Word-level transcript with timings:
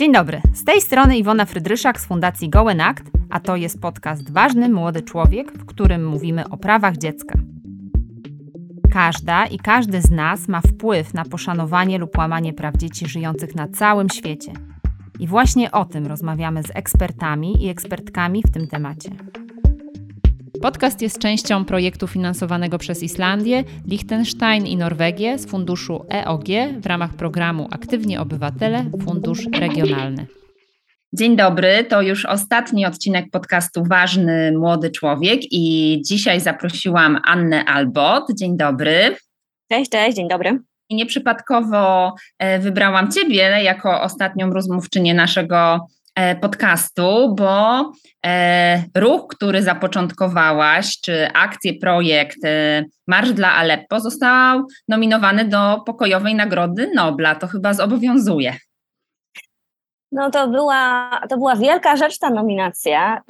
Dzień 0.00 0.12
dobry, 0.12 0.40
z 0.52 0.64
tej 0.64 0.80
strony 0.80 1.18
Iwona 1.18 1.44
Frydryszak 1.44 2.00
z 2.00 2.06
Fundacji 2.06 2.48
Gołen 2.48 2.82
a 3.30 3.40
to 3.40 3.56
jest 3.56 3.80
podcast 3.80 4.30
Ważny 4.30 4.68
Młody 4.68 5.02
Człowiek, 5.02 5.52
w 5.52 5.64
którym 5.64 6.06
mówimy 6.06 6.48
o 6.48 6.56
prawach 6.56 6.96
dziecka. 6.96 7.38
Każda 8.92 9.46
i 9.46 9.58
każdy 9.58 10.02
z 10.02 10.10
nas 10.10 10.48
ma 10.48 10.60
wpływ 10.60 11.14
na 11.14 11.24
poszanowanie 11.24 11.98
lub 11.98 12.18
łamanie 12.18 12.52
praw 12.52 12.76
dzieci 12.76 13.08
żyjących 13.08 13.54
na 13.54 13.68
całym 13.68 14.08
świecie. 14.08 14.52
I 15.18 15.26
właśnie 15.26 15.72
o 15.72 15.84
tym 15.84 16.06
rozmawiamy 16.06 16.62
z 16.62 16.70
ekspertami 16.74 17.64
i 17.64 17.68
ekspertkami 17.68 18.42
w 18.42 18.50
tym 18.50 18.66
temacie. 18.66 19.10
Podcast 20.62 21.02
jest 21.02 21.18
częścią 21.18 21.64
projektu 21.64 22.06
finansowanego 22.06 22.78
przez 22.78 23.02
Islandię, 23.02 23.64
Liechtenstein 23.86 24.66
i 24.66 24.76
Norwegię 24.76 25.38
z 25.38 25.46
funduszu 25.46 26.06
EOG 26.10 26.44
w 26.80 26.86
ramach 26.86 27.14
programu 27.14 27.68
Aktywnie 27.70 28.20
Obywatele 28.20 28.84
Fundusz 29.04 29.46
Regionalny. 29.52 30.26
Dzień 31.12 31.36
dobry, 31.36 31.84
to 31.84 32.02
już 32.02 32.24
ostatni 32.24 32.86
odcinek 32.86 33.30
podcastu 33.30 33.84
Ważny 33.84 34.52
Młody 34.58 34.90
Człowiek 34.90 35.40
i 35.50 35.96
dzisiaj 36.04 36.40
zaprosiłam 36.40 37.20
Annę 37.24 37.64
Albot. 37.64 38.24
Dzień 38.38 38.56
dobry. 38.56 39.16
Cześć, 39.72 39.90
cześć, 39.90 40.16
dzień 40.16 40.28
dobry. 40.28 40.58
I 40.88 40.94
nieprzypadkowo 40.94 42.14
e, 42.38 42.58
wybrałam 42.58 43.12
Ciebie 43.12 43.36
jako 43.62 44.02
ostatnią 44.02 44.50
rozmówczynię 44.50 45.14
naszego 45.14 45.86
podcastu, 46.40 47.34
bo 47.34 47.84
e, 48.26 48.82
ruch, 48.94 49.26
który 49.28 49.62
zapoczątkowałaś, 49.62 51.00
czy 51.00 51.28
akcję, 51.34 51.74
projekt 51.74 52.44
e, 52.44 52.84
Marsz 53.06 53.32
dla 53.32 53.54
Aleppo 53.54 54.00
został 54.00 54.62
nominowany 54.88 55.44
do 55.44 55.80
Pokojowej 55.86 56.34
Nagrody 56.34 56.90
Nobla. 56.94 57.34
To 57.34 57.46
chyba 57.46 57.74
zobowiązuje. 57.74 58.56
No 60.12 60.30
to 60.30 60.48
była, 60.48 61.10
to 61.28 61.36
była 61.36 61.56
wielka 61.56 61.96
rzecz 61.96 62.18
ta 62.18 62.30
nominacja, 62.30 63.22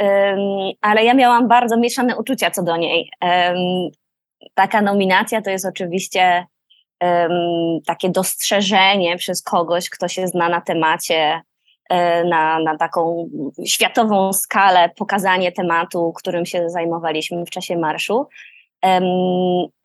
ale 0.81 1.05
ja 1.05 1.15
miałam 1.15 1.49
bardzo 1.49 1.77
mieszane 1.77 2.17
uczucia 2.17 2.51
co 2.51 2.63
do 2.63 2.77
niej. 2.77 3.11
Taka 4.55 4.83
nominacja 4.83 5.43
to 5.43 5.51
jest 5.51 5.67
oczywiście 5.67 6.47
takie 7.87 8.11
dostrzeżenie 8.11 9.17
przez 9.17 9.43
kogoś, 9.43 9.91
kto 9.91 10.09
się 10.09 10.27
zna 10.27 10.49
na 10.49 10.61
temacie 10.61 11.41
E, 11.41 11.50
na, 12.25 12.59
na 12.59 12.77
taką 12.77 13.31
światową 13.67 14.33
skalę 14.33 14.91
pokazanie 14.97 15.53
tematu, 15.53 16.13
którym 16.17 16.47
się 16.47 16.69
zajmowaliśmy 16.69 17.45
w 17.45 17.51
czasie 17.51 17.79
marszu. 17.79 18.27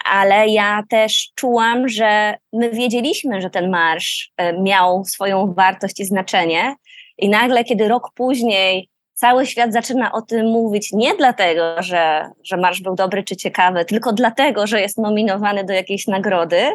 Ale 0.06 0.47
ja 0.47 0.84
też 0.89 1.31
czułam, 1.36 1.89
że 1.89 2.36
my 2.53 2.70
wiedzieliśmy, 2.70 3.42
że 3.42 3.50
ten 3.50 3.70
marsz 3.70 4.31
e, 4.38 4.62
miał 4.62 5.06
swoją 5.06 5.53
wartość 5.53 6.00
i 6.00 6.06
znaczenie, 6.06 6.75
i 7.17 7.30
nagle, 7.30 7.64
kiedy 7.64 7.88
rok 7.88 8.12
później 8.16 8.90
cały 9.14 9.45
świat 9.45 9.73
zaczyna 9.73 10.12
o 10.12 10.22
tym 10.22 10.45
mówić 10.45 10.92
nie 10.92 11.16
dlatego, 11.16 11.75
że, 11.80 12.30
że 12.44 12.58
marsz 12.58 12.81
był 12.81 12.95
dobry 12.95 13.23
czy 13.23 13.36
ciekawy, 13.36 13.86
tylko 13.86 14.14
dlatego, 14.14 14.67
że 14.67 14.81
jest 14.81 14.97
nominowany 14.97 15.64
do 15.64 15.73
jakiejś 15.73 16.08
nagrody, 16.08 16.72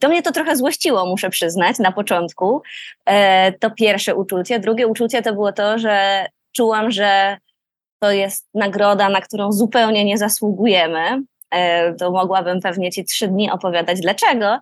to 0.00 0.08
mnie 0.08 0.22
to 0.22 0.32
trochę 0.32 0.56
złościło, 0.56 1.06
muszę 1.06 1.30
przyznać, 1.30 1.78
na 1.78 1.92
początku. 1.92 2.62
E, 3.06 3.52
to 3.52 3.70
pierwsze 3.70 4.14
uczucie. 4.14 4.60
Drugie 4.60 4.86
uczucie 4.86 5.22
to 5.22 5.32
było 5.32 5.52
to, 5.52 5.78
że 5.78 6.26
czułam, 6.56 6.90
że 6.90 7.36
to 7.98 8.10
jest 8.10 8.48
nagroda, 8.54 9.08
na 9.08 9.20
którą 9.20 9.52
zupełnie 9.52 10.04
nie 10.04 10.18
zasługujemy. 10.18 11.22
E, 11.50 11.94
to 11.94 12.10
mogłabym 12.10 12.60
pewnie 12.60 12.90
ci 12.90 13.04
trzy 13.04 13.28
dni 13.28 13.50
opowiadać 13.50 14.00
dlaczego, 14.00 14.58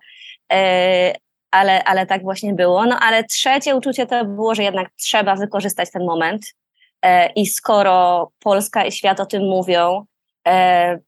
e, 0.53 1.13
ale, 1.51 1.83
ale 1.83 2.05
tak 2.05 2.23
właśnie 2.23 2.53
było. 2.53 2.85
No 2.85 2.99
ale 2.99 3.23
trzecie 3.23 3.75
uczucie 3.75 4.05
to 4.05 4.25
było, 4.25 4.55
że 4.55 4.63
jednak 4.63 4.89
trzeba 4.95 5.35
wykorzystać 5.35 5.91
ten 5.91 6.05
moment 6.05 6.53
i 7.35 7.45
skoro 7.45 8.29
Polska 8.39 8.85
i 8.85 8.91
świat 8.91 9.19
o 9.19 9.25
tym 9.25 9.43
mówią, 9.43 10.05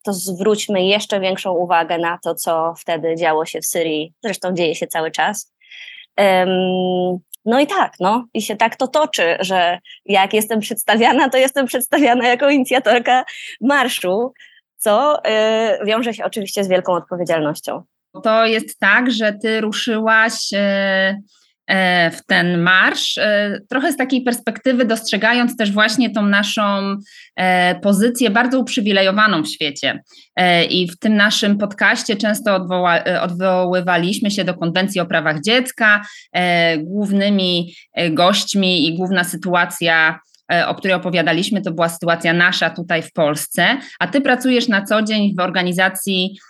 to 0.02 0.12
zwróćmy 0.12 0.82
jeszcze 0.82 1.20
większą 1.20 1.52
uwagę 1.52 1.98
na 1.98 2.18
to, 2.24 2.34
co 2.34 2.74
wtedy 2.78 3.16
działo 3.16 3.46
się 3.46 3.60
w 3.60 3.66
Syrii. 3.66 4.14
Zresztą 4.22 4.52
dzieje 4.54 4.74
się 4.74 4.86
cały 4.86 5.10
czas. 5.10 5.52
No 7.44 7.60
i 7.60 7.66
tak, 7.66 7.92
no, 8.00 8.26
i 8.34 8.42
się 8.42 8.56
tak 8.56 8.76
to 8.76 8.88
toczy, 8.88 9.36
że 9.40 9.78
jak 10.04 10.34
jestem 10.34 10.60
przedstawiana, 10.60 11.28
to 11.28 11.38
jestem 11.38 11.66
przedstawiana 11.66 12.28
jako 12.28 12.50
inicjatorka 12.50 13.24
marszu, 13.60 14.32
co 14.76 15.24
e, 15.24 15.84
wiąże 15.86 16.14
się 16.14 16.24
oczywiście 16.24 16.64
z 16.64 16.68
wielką 16.68 16.92
odpowiedzialnością. 16.92 17.82
To 18.22 18.46
jest 18.46 18.78
tak, 18.78 19.10
że 19.10 19.32
ty 19.32 19.60
ruszyłaś 19.60 20.52
e, 20.52 21.16
E, 21.16 21.39
w 22.12 22.26
ten 22.26 22.60
marsz, 22.60 23.18
e, 23.18 23.60
trochę 23.68 23.92
z 23.92 23.96
takiej 23.96 24.22
perspektywy 24.22 24.84
dostrzegając 24.84 25.56
też 25.56 25.72
właśnie 25.72 26.10
tą 26.10 26.22
naszą 26.22 26.96
e, 27.36 27.74
pozycję 27.74 28.30
bardzo 28.30 28.58
uprzywilejowaną 28.58 29.42
w 29.42 29.48
świecie. 29.48 30.02
I 30.70 30.88
w 30.88 30.98
tym 30.98 31.16
naszym 31.16 31.58
podcaście 31.58 32.16
często 32.16 32.54
odwoła, 32.54 33.04
odwoływaliśmy 33.20 34.30
się 34.30 34.44
do 34.44 34.54
konwencji 34.54 35.00
o 35.00 35.06
prawach 35.06 35.40
dziecka. 35.40 36.02
Głównymi 36.78 37.74
gośćmi 38.10 38.86
i 38.86 38.96
główna 38.96 39.24
sytuacja 39.24 40.20
o 40.66 40.74
której 40.74 40.94
opowiadaliśmy, 40.94 41.62
to 41.62 41.72
była 41.72 41.88
sytuacja 41.88 42.32
nasza 42.32 42.70
tutaj 42.70 43.02
w 43.02 43.12
Polsce, 43.12 43.78
a 43.98 44.06
ty 44.06 44.20
pracujesz 44.20 44.68
na 44.68 44.84
co 44.84 45.02
dzień 45.02 45.34
w 45.36 45.40
organizacji 45.40 46.36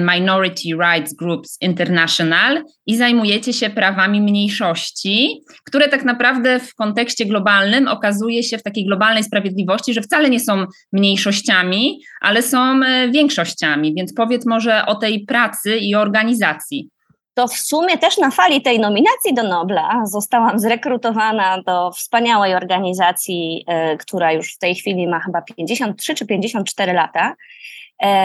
Minority 0.00 0.68
Rights 0.68 1.14
Groups 1.14 1.58
International 1.60 2.64
i 2.86 2.96
zajmujecie 2.96 3.52
się 3.52 3.70
prawami 3.70 4.20
mniejszości, 4.20 5.40
które 5.64 5.88
tak 5.88 6.04
naprawdę 6.04 6.60
w 6.60 6.74
kontekście 6.74 7.26
globalnym 7.26 7.88
okazuje 7.88 8.42
się 8.42 8.58
w 8.58 8.62
takiej 8.62 8.86
globalnej 8.86 9.24
sprawiedliwości, 9.24 9.94
że 9.94 10.02
wcale 10.02 10.30
nie 10.30 10.40
są 10.40 10.66
mniejszościami, 10.92 12.00
ale 12.20 12.42
są 12.42 12.80
e, 12.82 13.08
większościami. 13.08 13.94
Więc 13.94 14.14
powiedz 14.14 14.46
może 14.46 14.86
o 14.86 14.94
tej 14.94 15.24
pracy 15.24 15.76
i 15.76 15.94
organizacji. 15.94 16.88
To 17.34 17.48
w 17.48 17.56
sumie 17.56 17.98
też 17.98 18.18
na 18.18 18.30
fali 18.30 18.62
tej 18.62 18.80
nominacji 18.80 19.34
do 19.34 19.42
Nobla 19.42 20.02
zostałam 20.06 20.58
zrekrutowana 20.58 21.62
do 21.66 21.90
wspaniałej 21.90 22.54
organizacji, 22.54 23.64
y, 23.94 23.96
która 23.96 24.32
już 24.32 24.54
w 24.54 24.58
tej 24.58 24.74
chwili 24.74 25.08
ma 25.08 25.20
chyba 25.20 25.42
53 25.42 26.14
czy 26.14 26.26
54 26.26 26.92
lata 26.92 27.34
E, 27.34 27.34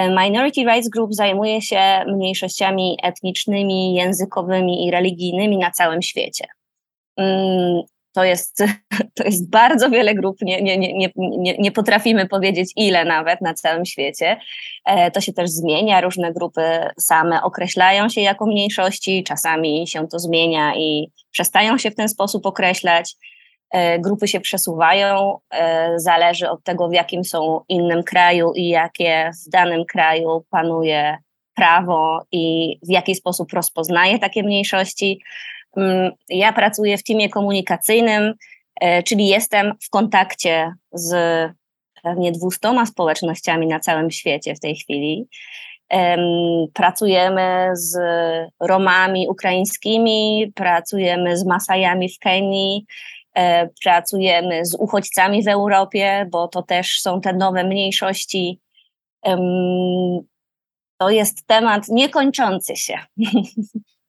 Minority 0.09 0.63
Rights 0.63 0.90
Group 0.90 1.13
zajmuje 1.13 1.62
się 1.62 2.06
mniejszościami 2.08 2.97
etnicznymi, 3.03 3.96
językowymi 3.96 4.88
i 4.88 4.91
religijnymi 4.91 5.58
na 5.58 5.72
całym 5.72 6.02
świecie. 6.02 6.46
Mm, 7.18 7.81
to 8.16 8.24
jest, 8.24 8.63
to 9.16 9.24
jest 9.24 9.50
bardzo 9.50 9.90
wiele 9.90 10.16
grup, 10.16 10.38
nie, 10.41 10.62
nie, 10.62 10.78
nie, 10.78 11.09
nie, 11.18 11.58
nie 11.58 11.72
potrafimy 11.72 12.28
powiedzieć 12.28 12.72
ile 12.75 13.06
nawet 13.06 13.41
na 13.41 13.53
całym 13.53 13.86
świecie. 13.86 14.38
E, 14.86 15.12
to 15.12 15.22
się 15.22 15.34
też 15.34 15.50
zmienia, 15.50 16.02
różne 16.02 16.34
grupy 16.34 16.62
same 17.00 17.44
określają 17.44 18.09
się 18.09 18.22
jako 18.22 18.46
mniejszości, 18.46 19.24
czasami 19.24 19.88
się 19.88 20.07
to 20.07 20.19
zmienia 20.19 20.75
i 20.75 21.12
przestają 21.31 21.78
się 21.78 21.92
w 21.92 21.96
ten 21.96 22.09
sposób 22.09 22.46
określać. 22.46 23.16
E, 23.72 24.00
grupy 24.00 24.28
się 24.28 24.40
przesuwają, 24.40 25.38
e, 25.53 25.94
zależy 26.00 26.50
od 26.50 26.64
tego, 26.64 26.90
w 26.90 26.94
jakim 26.94 27.24
są 27.24 27.62
innym 27.70 28.03
kraju 28.03 28.52
i 28.56 28.68
jakie 28.68 29.31
w 29.48 29.50
danym 29.50 29.86
kraju 29.86 30.46
panuje 30.50 31.18
prawo 31.56 32.25
i 32.31 32.75
w 32.84 32.90
jaki 32.90 33.16
sposób 33.16 33.54
rozpoznaje 33.54 34.20
takie 34.20 34.44
mniejszości. 34.44 35.22
Mm, 35.78 36.12
ja 36.30 36.54
pracuję 36.54 36.98
w 36.98 37.04
teamie 37.04 37.30
komunikacyjnym, 37.30 38.34
e, 38.81 39.04
czyli 39.04 39.28
jestem 39.28 39.74
w 39.81 39.90
kontakcie 39.90 40.74
z 40.94 41.16
pewnie 42.04 42.31
200 42.31 42.86
społecznościami 42.86 43.68
na 43.68 43.80
całym 43.80 44.12
świecie 44.12 44.56
w 44.56 44.59
tej 44.59 44.75
chwili. 44.75 45.28
Pracujemy 46.74 47.70
z 47.74 47.98
Romami 48.59 49.28
ukraińskimi, 49.30 50.51
pracujemy 50.56 51.38
z 51.38 51.45
Masajami 51.45 52.10
w 52.10 52.19
Kenii, 52.19 52.86
pracujemy 53.84 54.66
z 54.66 54.76
uchodźcami 54.76 55.44
w 55.44 55.48
Europie, 55.48 56.28
bo 56.32 56.48
to 56.48 56.64
też 56.64 57.00
są 57.02 57.22
te 57.22 57.34
nowe 57.34 57.64
mniejszości. 57.64 58.60
To 60.98 61.10
jest 61.10 61.48
temat 61.48 61.88
niekończący 61.88 62.76
się. 62.76 63.00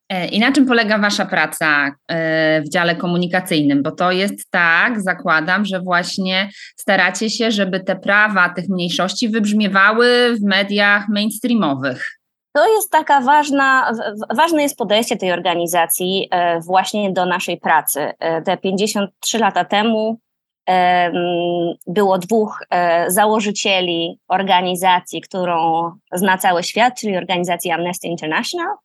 E, 0.08 0.28
I 0.28 0.38
na 0.38 0.52
czym 0.52 0.66
polega 0.66 0.98
Wasza 0.98 1.26
praca 1.26 1.96
e, 2.08 2.62
w 2.62 2.68
dziale 2.68 2.96
komunikacyjnym? 2.96 3.82
Bo 3.82 3.90
to 3.90 4.12
jest 4.12 4.50
tak, 4.50 5.00
zakładam, 5.02 5.64
że 5.64 5.80
właśnie 5.80 6.50
staracie 6.76 7.30
się, 7.30 7.50
żeby 7.50 7.80
te 7.80 7.96
prawa 7.96 8.48
tych 8.48 8.68
mniejszości 8.68 9.28
wybrzmiewały 9.28 10.36
w 10.36 10.42
mediach 10.42 11.08
mainstreamowych. 11.08 12.18
To 12.56 12.68
jest 12.68 12.90
taka 12.90 13.20
ważna, 13.20 13.92
ważne 14.34 14.62
jest 14.62 14.76
podejście 14.76 15.16
tej 15.16 15.32
organizacji 15.32 16.28
e, 16.30 16.60
właśnie 16.60 17.12
do 17.12 17.26
naszej 17.26 17.60
pracy. 17.60 18.12
E, 18.18 18.42
te 18.42 18.56
53 18.56 19.38
lata 19.38 19.64
temu 19.64 20.18
było 21.86 22.18
dwóch 22.18 22.58
e, 22.70 23.10
założycieli 23.10 24.18
organizacji, 24.28 25.20
którą 25.20 25.90
zna 26.12 26.38
cały 26.38 26.62
świat, 26.62 27.00
czyli 27.00 27.16
organizacji 27.16 27.70
Amnesty 27.70 28.08
International. 28.08 28.76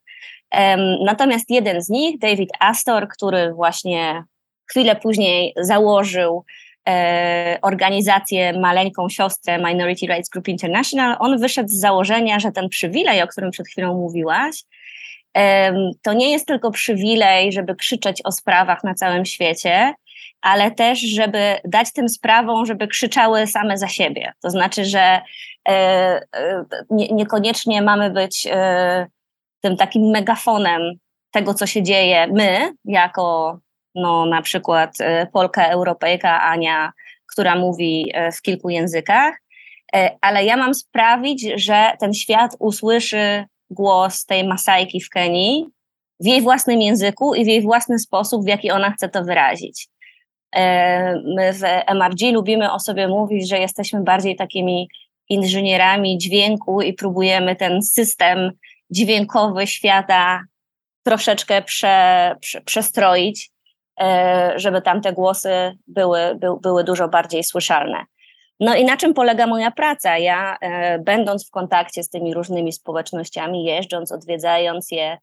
Natomiast 1.06 1.50
jeden 1.50 1.81
z 1.81 1.89
nich, 1.89 2.19
David 2.19 2.50
Astor, 2.59 3.07
który 3.07 3.53
właśnie 3.53 4.23
chwilę 4.69 4.95
później 4.95 5.53
założył 5.57 6.45
organizację 7.62 8.60
maleńką 8.60 9.10
siostrę 9.10 9.57
Minority 9.57 10.06
Rights 10.06 10.30
Group 10.30 10.48
International, 10.48 11.16
on 11.19 11.39
wyszedł 11.39 11.69
z 11.69 11.80
założenia, 11.80 12.39
że 12.39 12.51
ten 12.51 12.69
przywilej, 12.69 13.22
o 13.22 13.28
którym 13.28 13.51
przed 13.51 13.68
chwilą 13.68 13.94
mówiłaś, 13.94 14.63
e, 15.38 15.74
to 16.01 16.13
nie 16.13 16.31
jest 16.31 16.48
tylko 16.48 16.72
przywilej, 16.72 17.51
żeby 17.51 17.75
krzyczeć 17.75 18.22
o 18.24 18.31
sprawach 18.31 18.83
na 18.83 18.94
całym 18.94 19.25
świecie, 19.25 19.94
ale 20.42 20.72
też, 20.72 21.00
żeby 21.00 21.56
dać 21.66 21.94
tym 21.94 22.10
sprawom, 22.10 22.66
żeby 22.66 22.88
krzyczały 22.88 23.48
same 23.48 23.78
za 23.78 23.88
siebie. 23.88 24.33
To 24.42 24.50
znaczy, 24.50 24.86
że 24.86 25.22
e, 25.69 25.72
e, 26.36 26.66
nie, 26.89 27.07
niekoniecznie 27.07 27.81
mamy 27.81 28.10
być 28.10 28.48
e, 28.51 29.07
tym 29.62 29.78
takim 29.78 30.04
megafonem 30.04 30.81
tego, 31.31 31.54
co 31.54 31.68
się 31.68 31.83
dzieje, 31.83 32.28
my, 32.28 32.74
jako 32.86 33.60
no, 33.96 34.26
na 34.26 34.42
przykład 34.42 34.98
Polka, 35.34 35.68
Europejka, 35.68 36.42
Ania, 36.42 36.92
która 37.32 37.56
mówi 37.56 38.14
w 38.38 38.42
kilku 38.42 38.70
językach, 38.70 39.34
ale 40.22 40.46
ja 40.46 40.58
mam 40.58 40.74
sprawić, 40.74 41.48
że 41.56 41.92
ten 42.00 42.14
świat 42.14 42.56
usłyszy 42.60 43.46
głos 43.70 44.26
tej 44.26 44.48
Masajki 44.48 45.02
w 45.02 45.10
Kenii 45.10 45.66
w 46.22 46.26
jej 46.26 46.42
własnym 46.42 46.82
języku 46.82 47.36
i 47.36 47.46
w 47.46 47.48
jej 47.48 47.62
własny 47.62 48.00
sposób, 48.00 48.44
w 48.44 48.48
jaki 48.48 48.72
ona 48.72 48.92
chce 48.92 49.10
to 49.10 49.24
wyrazić. 49.24 49.88
E, 50.56 51.16
my 51.16 51.54
w 51.54 51.62
MRG 51.88 52.32
lubimy 52.34 52.72
o 52.72 52.80
sobie 52.80 53.08
mówić, 53.08 53.50
że 53.50 53.60
jesteśmy 53.60 54.04
bardziej 54.04 54.36
takimi 54.36 54.90
inżynierami 55.30 56.18
dźwięku 56.18 56.82
i 56.82 56.94
próbujemy 56.94 57.56
ten 57.56 57.82
system 57.82 58.52
dźwiękowy 58.90 59.68
świata 59.68 60.44
troszeczkę 61.04 61.62
prze, 61.62 62.36
prze, 62.42 62.62
przestroić, 62.62 63.46
e, 63.46 63.50
żeby 64.56 64.81
tam 64.81 65.01
te 65.01 65.13
głosy 65.13 65.77
były, 65.88 66.36
by, 66.36 66.48
były 66.62 66.83
dużo 66.83 67.07
bardziej 67.07 67.44
słyszalne. 67.44 68.06
No 68.59 68.75
i 68.75 68.86
na 68.86 68.98
czym 68.98 69.13
polega 69.13 69.48
moja 69.48 69.71
praca? 69.71 70.18
Ja, 70.18 70.57
e, 70.62 71.00
będąc 71.00 71.48
w 71.48 71.51
kontakcie 71.51 72.03
z 72.03 72.09
tymi 72.09 72.33
różnymi 72.33 72.74
społecznościami, 72.74 73.65
jeżdżąc, 73.65 74.12
odwiedzając 74.12 74.92
je, 74.92 75.18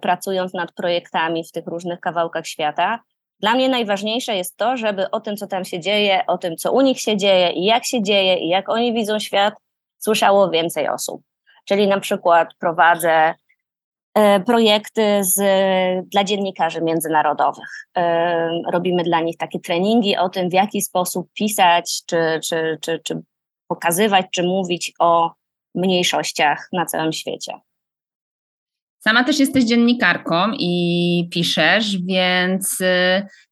pracując 0.00 0.54
nad 0.54 0.72
projektami 0.72 1.44
w 1.44 1.52
tych 1.52 1.66
różnych 1.66 2.00
kawałkach 2.00 2.46
świata, 2.46 3.00
dla 3.40 3.54
mnie 3.54 3.68
najważniejsze 3.68 4.36
jest 4.36 4.56
to, 4.56 4.76
żeby 4.76 5.10
o 5.10 5.20
tym, 5.20 5.36
co 5.36 5.46
tam 5.46 5.64
się 5.64 5.80
dzieje, 5.80 6.26
o 6.26 6.38
tym, 6.38 6.56
co 6.56 6.72
u 6.72 6.80
nich 6.80 7.00
się 7.00 7.16
dzieje 7.16 7.50
i 7.50 7.64
jak 7.64 7.86
się 7.86 8.02
dzieje 8.02 8.36
i 8.36 8.48
jak 8.48 8.68
oni 8.68 8.92
widzą 8.92 9.18
świat, 9.18 9.54
słyszało 9.98 10.50
więcej 10.50 10.88
osób. 10.88 11.22
Czyli 11.68 11.88
na 11.88 12.00
przykład 12.00 12.48
prowadzę 12.58 13.10
e, 13.10 13.34
projekty 14.46 15.20
z, 15.20 15.40
dla 16.08 16.24
dziennikarzy 16.24 16.82
międzynarodowych. 16.82 17.86
E, 17.96 18.48
robimy 18.72 19.02
dla 19.04 19.20
nich 19.20 19.36
takie 19.36 19.60
treningi 19.60 20.16
o 20.16 20.28
tym, 20.28 20.50
w 20.50 20.52
jaki 20.52 20.82
sposób 20.82 21.28
pisać, 21.32 22.02
czy, 22.06 22.40
czy, 22.44 22.78
czy, 22.80 23.00
czy 23.04 23.22
pokazywać, 23.68 24.26
czy 24.32 24.42
mówić 24.42 24.92
o 24.98 25.30
mniejszościach 25.74 26.68
na 26.72 26.86
całym 26.86 27.12
świecie. 27.12 27.52
Sama 28.98 29.24
też 29.24 29.38
jesteś 29.38 29.64
dziennikarką 29.64 30.52
i 30.58 31.28
piszesz, 31.30 31.96
więc 31.98 32.78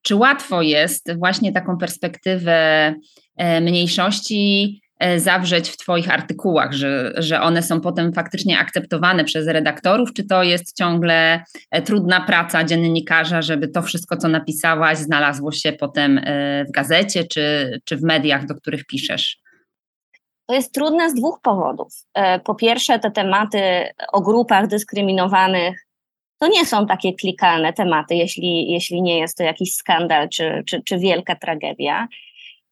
czy 0.03 0.17
łatwo 0.17 0.63
jest 0.63 1.19
właśnie 1.19 1.53
taką 1.53 1.79
perspektywę 1.79 2.95
e, 3.37 3.61
mniejszości 3.61 4.81
e, 4.85 4.90
zawrzeć 5.17 5.71
w 5.71 5.77
Twoich 5.77 6.11
artykułach, 6.11 6.73
że, 6.73 7.13
że 7.17 7.41
one 7.41 7.63
są 7.63 7.81
potem 7.81 8.13
faktycznie 8.13 8.59
akceptowane 8.59 9.25
przez 9.25 9.47
redaktorów, 9.47 10.13
czy 10.13 10.27
to 10.27 10.43
jest 10.43 10.77
ciągle 10.77 11.45
e, 11.71 11.83
trudna 11.83 12.21
praca 12.21 12.65
dziennikarza, 12.65 13.43
żeby 13.43 13.69
to 13.69 13.83
wszystko, 13.83 14.17
co 14.17 14.29
napisałaś, 14.29 14.99
znalazło 14.99 15.53
się 15.53 15.73
potem 15.73 16.21
w 16.69 16.73
gazecie 16.73 17.25
czy, 17.25 17.79
czy 17.85 17.97
w 17.97 18.03
mediach, 18.03 18.47
do 18.47 18.55
których 18.55 18.87
piszesz? 18.87 19.41
To 20.47 20.55
jest 20.55 20.75
trudne 20.75 21.11
z 21.11 21.15
dwóch 21.15 21.41
powodów. 21.43 21.93
E, 22.15 22.41
po 22.41 22.55
pierwsze, 22.55 22.99
te 22.99 23.11
tematy 23.11 23.61
o 24.13 24.21
grupach 24.21 24.67
dyskryminowanych 24.67 25.87
to 26.41 26.49
nie 26.49 26.67
są 26.67 26.87
takie 26.87 27.15
klikalne 27.15 27.73
tematy, 27.73 28.15
jeśli, 28.15 28.73
jeśli 28.73 29.03
nie 29.03 29.19
jest 29.19 29.37
to 29.37 29.43
jakiś 29.43 29.75
skandal 29.75 30.29
czy, 30.29 30.63
czy, 30.67 30.83
czy 30.85 30.99
wielka 30.99 31.37
tragedia. 31.37 32.09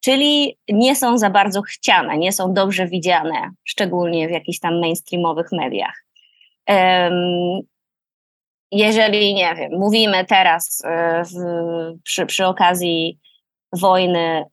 Czyli 0.00 0.58
nie 0.68 0.96
są 0.96 1.18
za 1.18 1.30
bardzo 1.30 1.62
chciane, 1.62 2.18
nie 2.18 2.32
są 2.32 2.54
dobrze 2.54 2.86
widziane, 2.86 3.50
szczególnie 3.64 4.28
w 4.28 4.30
jakichś 4.30 4.58
tam 4.58 4.80
mainstreamowych 4.80 5.52
mediach. 5.52 6.04
jeżeli, 8.72 9.34
nie 9.34 9.54
wiem, 9.54 9.72
mówimy 9.72 10.24
teraz 10.24 10.82
e, 10.84 11.22
w, 11.24 11.32
przy, 12.02 12.26
przy 12.26 12.46
okazji 12.46 13.18
wojny 13.72 14.44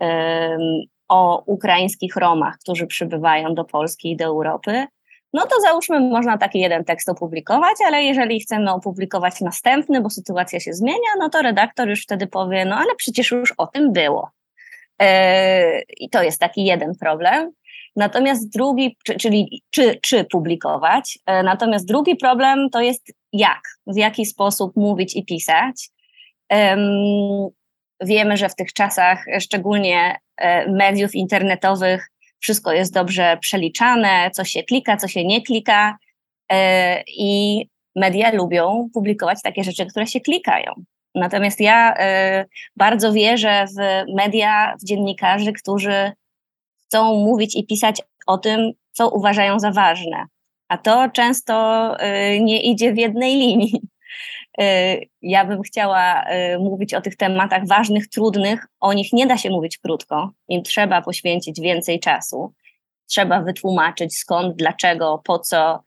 o 1.07 1.43
ukraińskich 1.45 2.15
Romach, 2.15 2.57
którzy 2.57 2.87
przybywają 2.87 3.55
do 3.55 3.65
Polski 3.65 4.11
i 4.11 4.17
do 4.17 4.25
Europy, 4.25 4.85
no 5.33 5.45
to 5.45 5.61
załóżmy, 5.61 5.99
można 5.99 6.37
taki 6.37 6.59
jeden 6.59 6.85
tekst 6.85 7.09
opublikować, 7.09 7.75
ale 7.85 8.03
jeżeli 8.03 8.39
chcemy 8.39 8.71
opublikować 8.71 9.41
następny, 9.41 10.01
bo 10.01 10.09
sytuacja 10.09 10.59
się 10.59 10.73
zmienia, 10.73 11.09
no 11.19 11.29
to 11.29 11.41
redaktor 11.41 11.89
już 11.89 12.03
wtedy 12.03 12.27
powie, 12.27 12.65
no 12.65 12.75
ale 12.75 12.95
przecież 12.95 13.31
już 13.31 13.53
o 13.57 13.67
tym 13.67 13.93
było. 13.93 14.29
Yy, 15.01 15.07
I 15.97 16.09
to 16.09 16.23
jest 16.23 16.39
taki 16.39 16.65
jeden 16.65 16.95
problem. 16.95 17.51
Natomiast 17.95 18.53
drugi, 18.53 18.97
czyli 19.19 19.61
czy, 19.69 19.99
czy 20.01 20.25
publikować, 20.25 21.19
yy, 21.27 21.43
natomiast 21.43 21.87
drugi 21.87 22.15
problem 22.15 22.69
to 22.69 22.81
jest 22.81 23.11
jak, 23.33 23.61
w 23.87 23.97
jaki 23.97 24.25
sposób 24.25 24.75
mówić 24.75 25.15
i 25.15 25.25
pisać. 25.25 25.89
Wiemy, 28.01 28.37
że 28.37 28.49
w 28.49 28.55
tych 28.55 28.73
czasach, 28.73 29.25
szczególnie 29.39 30.15
e, 30.37 30.71
mediów 30.71 31.15
internetowych, 31.15 32.07
wszystko 32.39 32.73
jest 32.73 32.93
dobrze 32.93 33.37
przeliczane, 33.41 34.31
co 34.33 34.43
się 34.43 34.63
klika, 34.63 34.97
co 34.97 35.07
się 35.07 35.25
nie 35.25 35.41
klika 35.41 35.97
e, 36.51 37.03
i 37.07 37.61
media 37.95 38.31
lubią 38.31 38.89
publikować 38.93 39.39
takie 39.43 39.63
rzeczy, 39.63 39.85
które 39.85 40.07
się 40.07 40.19
klikają. 40.19 40.73
Natomiast 41.15 41.59
ja 41.61 41.93
e, 41.97 42.45
bardzo 42.75 43.13
wierzę 43.13 43.65
w 43.77 44.13
media, 44.15 44.75
w 44.81 44.85
dziennikarzy, 44.85 45.53
którzy 45.53 46.11
chcą 46.85 47.15
mówić 47.15 47.55
i 47.55 47.65
pisać 47.65 48.01
o 48.27 48.37
tym, 48.37 48.71
co 48.91 49.09
uważają 49.09 49.59
za 49.59 49.71
ważne. 49.71 50.25
A 50.67 50.77
to 50.77 51.09
często 51.09 51.95
nie 52.39 52.63
idzie 52.63 52.93
w 52.93 52.97
jednej 52.97 53.35
linii. 53.35 53.81
Y, 54.61 55.09
ja 55.21 55.45
bym 55.45 55.61
chciała 55.61 56.25
mówić 56.59 56.93
o 56.93 57.01
tych 57.01 57.15
tematach 57.15 57.67
ważnych, 57.67 58.09
trudnych. 58.09 58.67
O 58.79 58.93
nich 58.93 59.13
nie 59.13 59.27
da 59.27 59.37
się 59.37 59.49
mówić 59.49 59.77
krótko. 59.77 60.31
Im 60.47 60.63
trzeba 60.63 61.01
poświęcić 61.01 61.61
więcej 61.61 61.99
czasu. 61.99 62.53
Trzeba 63.07 63.41
wytłumaczyć 63.41 64.17
skąd, 64.17 64.55
dlaczego, 64.55 65.21
po 65.25 65.39
co, 65.39 65.83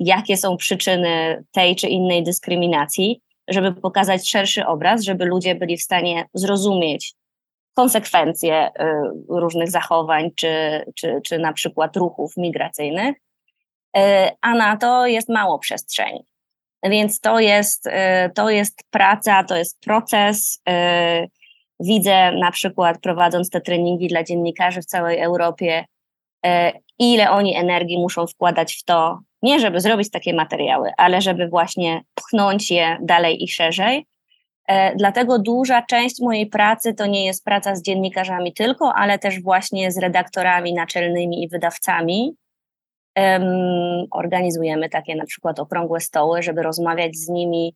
jakie 0.00 0.36
są 0.36 0.56
przyczyny 0.56 1.44
tej 1.52 1.76
czy 1.76 1.88
innej 1.88 2.24
dyskryminacji, 2.24 3.20
żeby 3.48 3.72
pokazać 3.72 4.30
szerszy 4.30 4.66
obraz, 4.66 5.02
żeby 5.02 5.24
ludzie 5.24 5.54
byli 5.54 5.76
w 5.76 5.82
stanie 5.82 6.24
zrozumieć 6.34 7.14
konsekwencje 7.74 8.70
różnych 9.28 9.70
zachowań, 9.70 10.30
czy, 10.36 10.84
czy, 10.94 11.20
czy 11.24 11.38
na 11.38 11.52
przykład 11.52 11.96
ruchów 11.96 12.36
migracyjnych. 12.36 13.16
A 14.40 14.54
na 14.54 14.76
to 14.76 15.06
jest 15.06 15.28
mało 15.28 15.58
przestrzeni. 15.58 16.24
Więc 16.82 17.20
to 17.20 17.40
jest, 17.40 17.86
y, 17.86 17.90
to 18.34 18.50
jest 18.50 18.82
praca, 18.90 19.44
to 19.44 19.56
jest 19.56 19.80
proces. 19.80 20.62
Y, 20.68 21.30
widzę 21.80 22.32
na 22.32 22.50
przykład 22.50 23.00
prowadząc 23.00 23.50
te 23.50 23.60
treningi 23.60 24.08
dla 24.08 24.24
dziennikarzy 24.24 24.82
w 24.82 24.86
całej 24.86 25.20
Europie, 25.20 25.84
y, 26.46 26.50
ile 26.98 27.30
oni 27.30 27.56
energii 27.56 27.98
muszą 27.98 28.26
wkładać 28.26 28.74
w 28.74 28.84
to, 28.84 29.18
nie 29.46 29.60
żeby 29.60 29.80
zrobić 29.80 30.10
takie 30.10 30.34
materiały, 30.34 30.90
ale 30.96 31.20
żeby 31.20 31.48
właśnie 31.48 32.00
pchnąć 32.14 32.70
je 32.70 32.98
dalej 33.02 33.44
i 33.44 33.48
szerzej. 33.48 34.06
Dlatego 34.96 35.38
duża 35.38 35.82
część 35.82 36.20
mojej 36.20 36.46
pracy 36.46 36.94
to 36.94 37.06
nie 37.06 37.26
jest 37.26 37.44
praca 37.44 37.74
z 37.74 37.82
dziennikarzami 37.82 38.52
tylko, 38.52 38.94
ale 38.94 39.18
też 39.18 39.42
właśnie 39.42 39.92
z 39.92 39.98
redaktorami 39.98 40.74
naczelnymi 40.74 41.42
i 41.42 41.48
wydawcami, 41.48 42.36
organizujemy 44.10 44.88
takie 44.88 45.16
na 45.16 45.24
przykład 45.24 45.58
okrągłe 45.58 46.00
stoły, 46.00 46.42
żeby 46.42 46.62
rozmawiać 46.62 47.16
z 47.16 47.28
nimi 47.28 47.74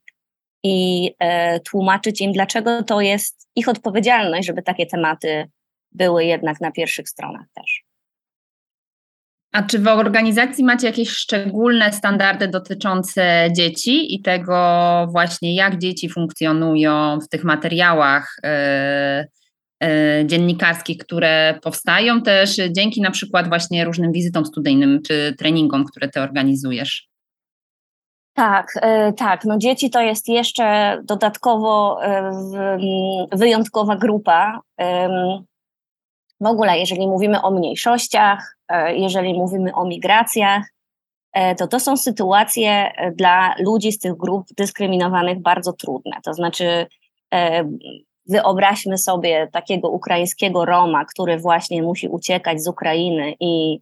i 0.63 1.11
e, 1.19 1.59
tłumaczyć 1.59 2.21
im, 2.21 2.31
dlaczego 2.31 2.83
to 2.83 3.01
jest 3.01 3.49
ich 3.55 3.69
odpowiedzialność, 3.69 4.47
żeby 4.47 4.61
takie 4.61 4.85
tematy 4.85 5.49
były 5.91 6.25
jednak 6.25 6.61
na 6.61 6.71
pierwszych 6.71 7.09
stronach 7.09 7.45
też. 7.53 7.83
A 9.51 9.63
czy 9.63 9.79
w 9.79 9.87
organizacji 9.87 10.63
macie 10.63 10.87
jakieś 10.87 11.09
szczególne 11.09 11.93
standardy 11.93 12.47
dotyczące 12.47 13.49
dzieci 13.55 14.15
i 14.15 14.21
tego 14.21 15.07
właśnie, 15.11 15.55
jak 15.55 15.77
dzieci 15.77 16.09
funkcjonują 16.09 17.19
w 17.19 17.29
tych 17.29 17.43
materiałach? 17.43 18.35
Yy 18.43 19.41
E, 19.81 20.25
dziennikarskich, 20.25 20.97
które 20.97 21.59
powstają 21.63 22.21
też 22.21 22.55
dzięki 22.71 23.01
na 23.01 23.11
przykład 23.11 23.49
właśnie 23.49 23.85
różnym 23.85 24.11
wizytom 24.11 24.45
studyjnym 24.45 25.01
czy 25.07 25.35
treningom, 25.37 25.85
które 25.85 26.09
ty 26.09 26.21
organizujesz. 26.21 27.07
Tak, 28.33 28.67
e, 28.81 29.13
tak. 29.13 29.45
No 29.45 29.57
dzieci 29.57 29.89
to 29.89 30.01
jest 30.01 30.27
jeszcze 30.27 30.97
dodatkowo 31.03 32.03
e, 32.03 32.31
wyjątkowa 33.31 33.95
grupa. 33.95 34.59
W 36.41 36.45
ogóle, 36.45 36.79
jeżeli 36.79 37.07
mówimy 37.07 37.41
o 37.41 37.51
mniejszościach, 37.51 38.57
e, 38.60 38.60
jeżeli 38.95 39.33
mówimy 39.33 39.73
o 39.73 39.85
migracjach, 39.85 40.63
to 41.57 41.67
to 41.67 41.79
są 41.79 41.97
sytuacje 41.97 42.91
dla 43.15 43.55
ludzi 43.59 43.91
z 43.91 43.99
tych 43.99 44.17
grup 44.17 44.47
dyskryminowanych 44.57 45.39
bardzo 45.39 45.73
trudne. 45.73 46.11
To 46.23 46.33
znaczy, 46.33 46.87
wyobraźmy 48.29 48.97
sobie 48.97 49.47
takiego 49.51 49.89
ukraińskiego 49.89 50.65
Roma, 50.65 51.05
który 51.05 51.37
właśnie 51.37 51.83
musi 51.83 52.07
uciekać 52.07 52.61
z 52.61 52.67
Ukrainy 52.67 53.33
i 53.39 53.79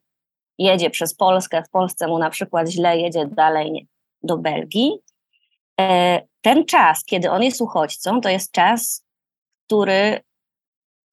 jedzie 0.57 0.89
przez 0.89 1.15
Polskę, 1.15 1.63
w 1.63 1.69
Polsce 1.69 2.07
mu 2.07 2.19
na 2.19 2.29
przykład 2.29 2.69
źle 2.69 2.97
jedzie 2.97 3.25
dalej 3.25 3.87
do 4.23 4.37
Belgii. 4.37 4.97
E, 5.79 6.21
ten 6.41 6.65
czas, 6.65 7.03
kiedy 7.05 7.31
on 7.31 7.43
jest 7.43 7.61
uchodźcą, 7.61 8.21
to 8.21 8.29
jest 8.29 8.51
czas, 8.51 9.05
który, 9.65 10.19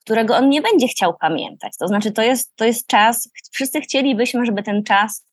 którego 0.07 0.37
on 0.37 0.49
nie 0.49 0.63
będzie 0.63 0.89
chciał 0.89 1.15
pamiętać. 1.21 1.73
To 1.79 1.89
znaczy, 1.89 2.13
to 2.13 2.23
jest, 2.23 2.57
to 2.57 2.65
jest 2.65 2.87
czas, 2.87 3.31
wszyscy 3.53 3.81
chcielibyśmy, 3.81 4.47
żeby 4.47 4.63
ten 4.63 4.85
czas 4.85 5.27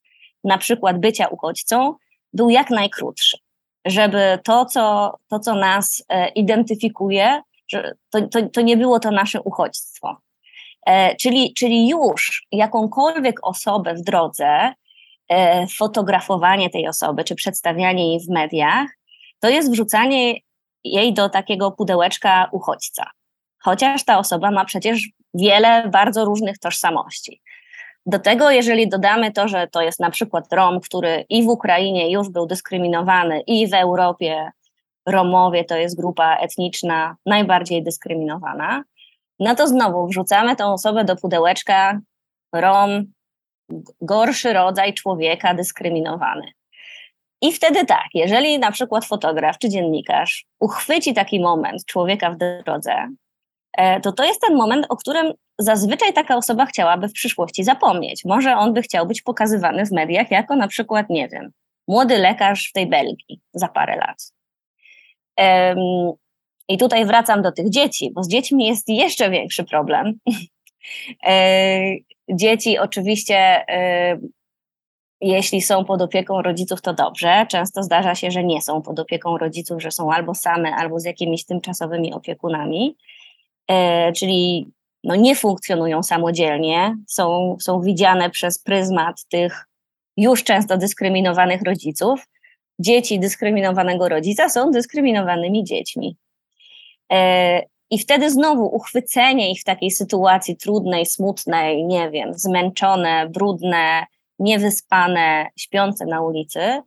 na 0.43 0.57
przykład 0.57 0.99
bycia 0.99 1.27
uchodźcą 1.27 1.95
był 2.33 2.49
jak 2.49 2.69
najkrótszy. 2.69 3.37
Żeby 3.85 4.39
to, 4.43 4.65
co, 4.65 5.15
to, 5.29 5.39
co 5.39 5.55
nas 5.55 6.03
e, 6.09 6.27
identyfikuje, 6.27 7.41
że 7.67 7.93
to, 8.09 8.27
to, 8.27 8.49
to 8.49 8.61
nie 8.61 8.77
było 8.77 8.99
to 8.99 9.11
nasze 9.11 9.41
uchodźstwo. 9.41 10.17
E, 10.85 11.15
czyli, 11.15 11.53
czyli 11.53 11.89
już 11.89 12.47
jakąkolwiek 12.51 13.39
osobę 13.47 13.93
w 13.93 14.01
drodze 14.01 14.73
E, 15.29 15.67
fotografowanie 15.67 16.69
tej 16.69 16.87
osoby, 16.87 17.23
czy 17.23 17.35
przedstawianie 17.35 18.09
jej 18.09 18.19
w 18.19 18.29
mediach, 18.29 18.87
to 19.39 19.49
jest 19.49 19.71
wrzucanie 19.71 20.39
jej 20.83 21.13
do 21.13 21.29
takiego 21.29 21.71
pudełeczka 21.71 22.49
uchodźca. 22.51 23.11
Chociaż 23.63 24.05
ta 24.05 24.19
osoba 24.19 24.51
ma 24.51 24.65
przecież 24.65 25.09
wiele 25.33 25.87
bardzo 25.87 26.25
różnych 26.25 26.59
tożsamości. 26.59 27.41
Do 28.05 28.19
tego, 28.19 28.51
jeżeli 28.51 28.89
dodamy 28.89 29.31
to, 29.31 29.47
że 29.47 29.67
to 29.67 29.81
jest 29.81 29.99
na 29.99 30.09
przykład 30.09 30.53
Rom, 30.53 30.79
który 30.79 31.25
i 31.29 31.43
w 31.43 31.47
Ukrainie 31.47 32.11
już 32.11 32.29
był 32.29 32.45
dyskryminowany, 32.45 33.41
i 33.47 33.67
w 33.67 33.73
Europie 33.73 34.51
Romowie 35.05 35.65
to 35.65 35.77
jest 35.77 35.97
grupa 35.97 36.35
etniczna 36.35 37.15
najbardziej 37.25 37.83
dyskryminowana, 37.83 38.83
no 39.39 39.55
to 39.55 39.67
znowu 39.67 40.07
wrzucamy 40.07 40.55
tą 40.55 40.73
osobę 40.73 41.03
do 41.03 41.15
pudełeczka 41.15 41.99
Rom, 42.53 43.05
gorszy 44.01 44.53
rodzaj 44.53 44.93
człowieka 44.93 45.53
dyskryminowany. 45.53 46.51
I 47.41 47.53
wtedy 47.53 47.85
tak, 47.85 48.07
jeżeli 48.13 48.59
na 48.59 48.71
przykład 48.71 49.05
fotograf 49.05 49.57
czy 49.57 49.69
dziennikarz 49.69 50.45
uchwyci 50.59 51.13
taki 51.13 51.39
moment 51.39 51.85
człowieka 51.85 52.31
w 52.31 52.37
drodze, 52.63 53.07
to 54.03 54.11
to 54.11 54.23
jest 54.23 54.41
ten 54.41 54.55
moment, 54.57 54.85
o 54.89 54.97
którym 54.97 55.33
zazwyczaj 55.59 56.13
taka 56.13 56.37
osoba 56.37 56.65
chciałaby 56.65 57.07
w 57.07 57.13
przyszłości 57.13 57.63
zapomnieć. 57.63 58.25
Może 58.25 58.55
on 58.55 58.73
by 58.73 58.81
chciał 58.81 59.07
być 59.07 59.21
pokazywany 59.21 59.85
w 59.85 59.91
mediach 59.91 60.31
jako 60.31 60.55
na 60.55 60.67
przykład, 60.67 61.09
nie 61.09 61.27
wiem, 61.27 61.51
młody 61.87 62.17
lekarz 62.17 62.69
w 62.69 62.73
tej 62.73 62.87
Belgii 62.87 63.41
za 63.53 63.67
parę 63.67 63.95
lat. 63.95 64.33
I 66.67 66.77
tutaj 66.77 67.05
wracam 67.05 67.41
do 67.41 67.51
tych 67.51 67.69
dzieci, 67.69 68.11
bo 68.15 68.23
z 68.23 68.29
dziećmi 68.29 68.65
jest 68.65 68.89
jeszcze 68.89 69.29
większy 69.29 69.63
problem. 69.63 70.13
E, 71.25 71.95
Dzieci 72.29 72.79
oczywiście, 72.79 73.65
y, 74.13 74.19
jeśli 75.21 75.61
są 75.61 75.85
pod 75.85 76.01
opieką 76.01 76.41
rodziców, 76.41 76.81
to 76.81 76.93
dobrze. 76.93 77.45
Często 77.49 77.83
zdarza 77.83 78.15
się, 78.15 78.31
że 78.31 78.43
nie 78.43 78.61
są 78.61 78.81
pod 78.81 78.99
opieką 78.99 79.37
rodziców, 79.37 79.81
że 79.81 79.91
są 79.91 80.11
albo 80.11 80.35
same, 80.35 80.75
albo 80.75 80.99
z 80.99 81.05
jakimiś 81.05 81.45
tymczasowymi 81.45 82.13
opiekunami, 82.13 82.97
czyli 84.15 84.71
no 85.03 85.15
nie 85.15 85.35
funkcjonują 85.35 86.03
samodzielnie, 86.03 86.95
są, 87.07 87.57
są 87.61 87.81
widziane 87.81 88.29
przez 88.29 88.59
pryzmat 88.59 89.25
tych 89.29 89.65
już 90.17 90.43
często 90.43 90.77
dyskryminowanych 90.77 91.61
rodziców. 91.61 92.27
Dzieci 92.79 93.19
dyskryminowanego 93.19 94.09
rodzica 94.09 94.49
są 94.49 94.71
dyskryminowanymi 94.71 95.63
dziećmi. 95.63 96.17
Y, 97.13 97.15
i 97.89 97.99
wtedy 97.99 98.31
znowu 98.31 98.75
uchwycenie 98.75 99.51
ich 99.51 99.61
w 99.61 99.63
takiej 99.63 99.91
sytuacji 99.91 100.57
trudnej, 100.57 101.05
smutnej, 101.05 101.85
nie 101.85 102.11
wiem, 102.11 102.33
zmęczone, 102.33 103.29
brudne, 103.29 104.05
niewyspane, 104.39 105.47
śpiące 105.59 106.05
na 106.05 106.21
ulicy, 106.21 106.81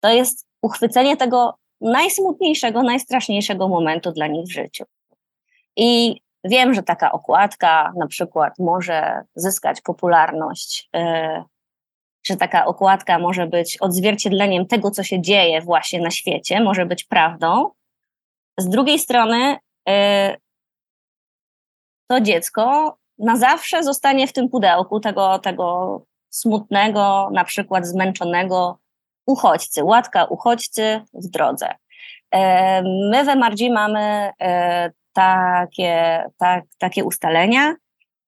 to 0.00 0.12
jest 0.12 0.46
uchwycenie 0.62 1.16
tego 1.16 1.54
najsmutniejszego, 1.80 2.82
najstraszniejszego 2.82 3.68
momentu 3.68 4.12
dla 4.12 4.26
nich 4.26 4.46
w 4.46 4.52
życiu. 4.52 4.84
I 5.76 6.20
wiem, 6.44 6.74
że 6.74 6.82
taka 6.82 7.12
okładka 7.12 7.92
na 7.96 8.06
przykład 8.06 8.58
może 8.58 9.22
zyskać 9.34 9.80
popularność, 9.80 10.88
yy, 10.92 11.42
że 12.26 12.36
taka 12.36 12.66
okładka 12.66 13.18
może 13.18 13.46
być 13.46 13.76
odzwierciedleniem 13.80 14.66
tego, 14.66 14.90
co 14.90 15.02
się 15.02 15.22
dzieje 15.22 15.60
właśnie 15.60 16.00
na 16.00 16.10
świecie, 16.10 16.60
może 16.60 16.86
być 16.86 17.04
prawdą. 17.04 17.70
Z 18.58 18.68
drugiej 18.68 18.98
strony, 18.98 19.56
Y, 19.88 20.36
to 22.06 22.20
dziecko 22.20 22.96
na 23.18 23.36
zawsze 23.36 23.82
zostanie 23.82 24.26
w 24.26 24.32
tym 24.32 24.48
pudełku 24.48 25.00
tego, 25.00 25.38
tego 25.38 26.00
smutnego, 26.30 27.30
na 27.32 27.44
przykład 27.44 27.86
zmęczonego 27.86 28.78
uchodźcy, 29.26 29.84
łatka 29.84 30.24
uchodźcy 30.24 31.00
w 31.14 31.26
drodze. 31.30 31.68
Y, 31.70 32.38
my 33.10 33.24
w 33.24 33.28
MRG 33.28 33.70
mamy 33.72 34.32
y, 34.42 34.92
takie, 35.14 36.24
tak, 36.38 36.64
takie 36.78 37.04
ustalenia, 37.04 37.74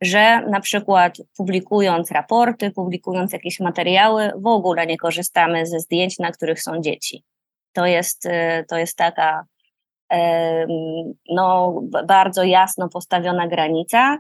że 0.01 0.41
na 0.41 0.61
przykład 0.61 1.17
publikując 1.37 2.11
raporty, 2.11 2.71
publikując 2.71 3.33
jakieś 3.33 3.61
materiały, 3.61 4.33
w 4.37 4.47
ogóle 4.47 4.87
nie 4.87 4.97
korzystamy 4.97 5.67
ze 5.67 5.81
zdjęć, 5.81 6.19
na 6.19 6.33
których 6.33 6.63
są 6.63 6.81
dzieci. 6.81 7.25
To 7.73 7.87
jest, 7.87 8.29
to 8.69 8.79
jest 8.79 8.97
taka 8.97 9.45
no, 11.31 11.81
bardzo 12.07 12.45
jasno 12.45 12.89
postawiona 12.89 13.49
granica. 13.49 14.19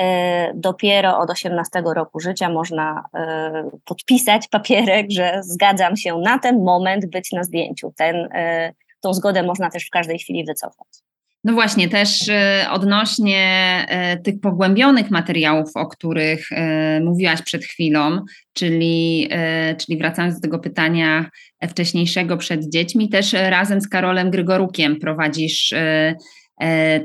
E, 0.00 0.52
dopiero 0.54 1.18
od 1.18 1.30
18 1.30 1.82
roku 1.94 2.20
życia 2.20 2.48
można 2.48 3.04
e, 3.14 3.70
podpisać 3.84 4.48
papierek, 4.48 5.06
że 5.10 5.40
zgadzam 5.42 5.96
się 5.96 6.18
na 6.18 6.38
ten 6.38 6.64
moment 6.64 7.06
być 7.06 7.32
na 7.32 7.44
zdjęciu. 7.44 7.92
Ten, 7.96 8.28
tą 9.00 9.14
zgodę 9.14 9.42
można 9.42 9.70
też 9.70 9.86
w 9.86 9.90
każdej 9.90 10.18
chwili 10.18 10.44
wycofać. 10.44 11.07
No 11.48 11.54
właśnie, 11.54 11.88
też 11.88 12.30
odnośnie 12.70 13.86
tych 14.24 14.40
pogłębionych 14.40 15.10
materiałów, 15.10 15.70
o 15.74 15.86
których 15.86 16.48
mówiłaś 17.04 17.42
przed 17.42 17.64
chwilą, 17.64 18.20
czyli, 18.52 19.28
czyli 19.78 19.98
wracając 19.98 20.34
do 20.34 20.40
tego 20.40 20.58
pytania 20.58 21.30
wcześniejszego 21.68 22.36
przed 22.36 22.72
dziećmi, 22.72 23.08
też 23.08 23.32
razem 23.32 23.80
z 23.80 23.88
Karolem 23.88 24.30
Grygorukiem 24.30 25.00
prowadzisz 25.00 25.74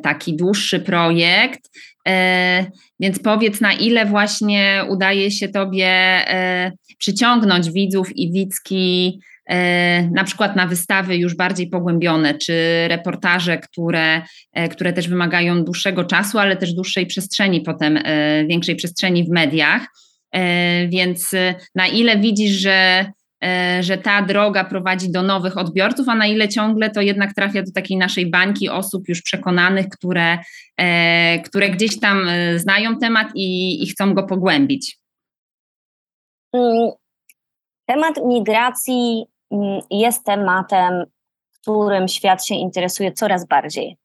taki 0.04 0.36
dłuższy 0.36 0.80
projekt. 0.80 1.62
Więc 3.00 3.20
powiedz, 3.20 3.62
na 3.62 3.74
ile 3.74 4.06
właśnie 4.06 4.86
udaje 4.90 5.32
się 5.32 5.48
Tobie 5.48 6.20
przyciągnąć 6.98 7.72
widzów 7.72 8.18
i 8.18 8.32
widzki 8.32 9.20
na 10.12 10.24
przykład 10.26 10.56
na 10.56 10.68
wystawy 10.68 11.18
już 11.18 11.36
bardziej 11.36 11.68
pogłębione, 11.70 12.34
czy 12.38 12.54
reportaże, 12.88 13.58
które, 13.58 14.22
e, 14.54 14.70
które 14.70 14.94
też 14.94 15.08
wymagają 15.08 15.64
dłuższego 15.64 16.04
czasu, 16.04 16.40
ale 16.40 16.58
też 16.58 16.74
dłuższej 16.74 17.06
przestrzeni, 17.06 17.62
potem 17.62 17.98
e, 17.98 18.46
większej 18.46 18.76
przestrzeni 18.76 19.24
w 19.24 19.30
mediach. 19.30 19.88
Więc 20.90 21.32
na 21.76 21.88
ile 21.88 22.18
widzisz, 22.18 22.52
że, 22.52 23.06
że 23.80 23.98
ta 23.98 24.22
droga 24.22 24.64
prowadzi 24.64 25.12
do 25.12 25.24
nowych 25.24 25.58
odbiorców, 25.58 26.10
a 26.10 26.16
na 26.16 26.28
ile 26.28 26.50
ciągle 26.50 26.90
to 26.90 27.02
jednak 27.02 27.34
trafia 27.34 27.64
do 27.64 27.72
takiej 27.72 27.98
naszej 27.98 28.30
bańki 28.30 28.70
osób 28.70 29.08
już 29.08 29.22
przekonanych, 29.22 29.86
które, 29.90 30.38
które 31.46 31.70
gdzieś 31.70 32.00
tam 32.00 32.28
znają 32.56 32.98
temat 32.98 33.28
i, 33.36 33.84
i 33.84 33.88
chcą 33.88 34.14
go 34.14 34.24
pogłębić? 34.24 34.98
Mm, 36.54 36.90
temat 37.86 38.16
migracji 38.26 39.24
jest 39.90 40.26
tematem, 40.26 41.04
którym 41.62 42.08
świat 42.08 42.46
się 42.46 42.56
interesuje 42.56 43.12
coraz 43.12 43.48
bardziej. 43.48 43.98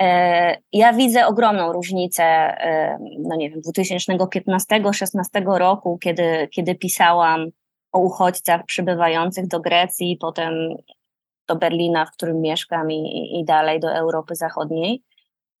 E, 0.00 0.56
ja 0.72 0.92
widzę 0.92 1.26
ogromną 1.26 1.72
różnicę, 1.72 2.24
e, 2.24 2.98
no 3.18 3.36
nie 3.36 3.50
wiem, 3.50 3.60
2015-16 3.60 5.58
roku, 5.58 5.98
kiedy, 5.98 6.48
kiedy 6.52 6.74
pisałam 6.74 7.46
o 7.92 7.98
uchodźcach 7.98 8.66
przybywających 8.66 9.46
do 9.46 9.60
Grecji, 9.60 10.16
potem 10.20 10.52
do 11.48 11.56
Berlina, 11.56 12.06
w 12.06 12.12
którym 12.12 12.40
mieszkam 12.40 12.90
i, 12.90 13.40
i 13.40 13.44
dalej 13.44 13.80
do 13.80 13.92
Europy 13.92 14.34
Zachodniej. 14.34 15.02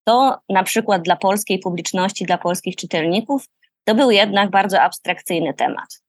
To 0.04 0.38
na 0.48 0.62
przykład 0.62 1.02
dla 1.02 1.16
polskiej 1.16 1.58
publiczności, 1.58 2.24
dla 2.24 2.38
polskich 2.38 2.76
czytelników, 2.76 3.48
to 3.84 3.94
był 3.94 4.10
jednak 4.10 4.50
bardzo 4.50 4.80
abstrakcyjny 4.80 5.54
temat. 5.54 6.02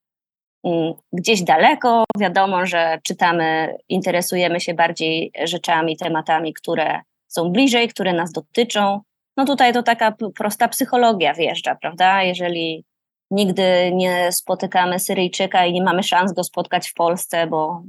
Mm, 0.64 0.94
gdzieś 1.14 1.44
daleko. 1.44 2.04
Wiadomo, 2.20 2.66
że 2.66 3.00
czytamy, 3.04 3.76
interesujemy 3.90 4.60
się 4.60 4.74
bardziej 4.74 5.32
rzeczami, 5.44 5.98
tematami, 5.98 6.54
które 6.54 7.02
są 7.28 7.50
bliżej, 7.50 7.88
które 7.88 8.14
nas 8.14 8.32
dotyczą. 8.32 9.02
No 9.38 9.46
tutaj 9.46 9.74
to 9.74 9.84
taka 9.84 10.16
prosta 10.36 10.68
psychologia 10.68 11.34
wjeżdża, 11.34 11.76
prawda? 11.76 12.24
Jeżeli 12.24 12.86
nigdy 13.32 13.92
nie 13.94 14.32
spotykamy 14.32 15.00
Syryjczyka 15.00 15.66
i 15.66 15.74
nie 15.74 15.84
mamy 15.84 16.04
szans 16.04 16.34
go 16.34 16.44
spotkać 16.44 16.90
w 16.90 16.94
Polsce, 16.94 17.48
bo 17.48 17.84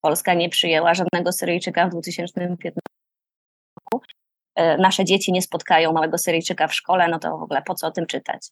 Polska 0.00 0.34
nie 0.34 0.48
przyjęła 0.48 0.94
żadnego 0.94 1.32
Syryjczyka 1.32 1.86
w 1.86 1.90
2015 1.90 2.72
roku, 3.76 4.04
e, 4.54 4.76
nasze 4.76 5.04
dzieci 5.04 5.32
nie 5.32 5.42
spotkają 5.42 5.92
małego 5.92 6.18
Syryjczyka 6.18 6.68
w 6.68 6.74
szkole, 6.74 7.08
no 7.08 7.18
to 7.18 7.38
w 7.38 7.42
ogóle 7.42 7.62
po 7.62 7.74
co 7.74 7.86
o 7.86 7.90
tym 7.90 8.06
czytać? 8.06 8.48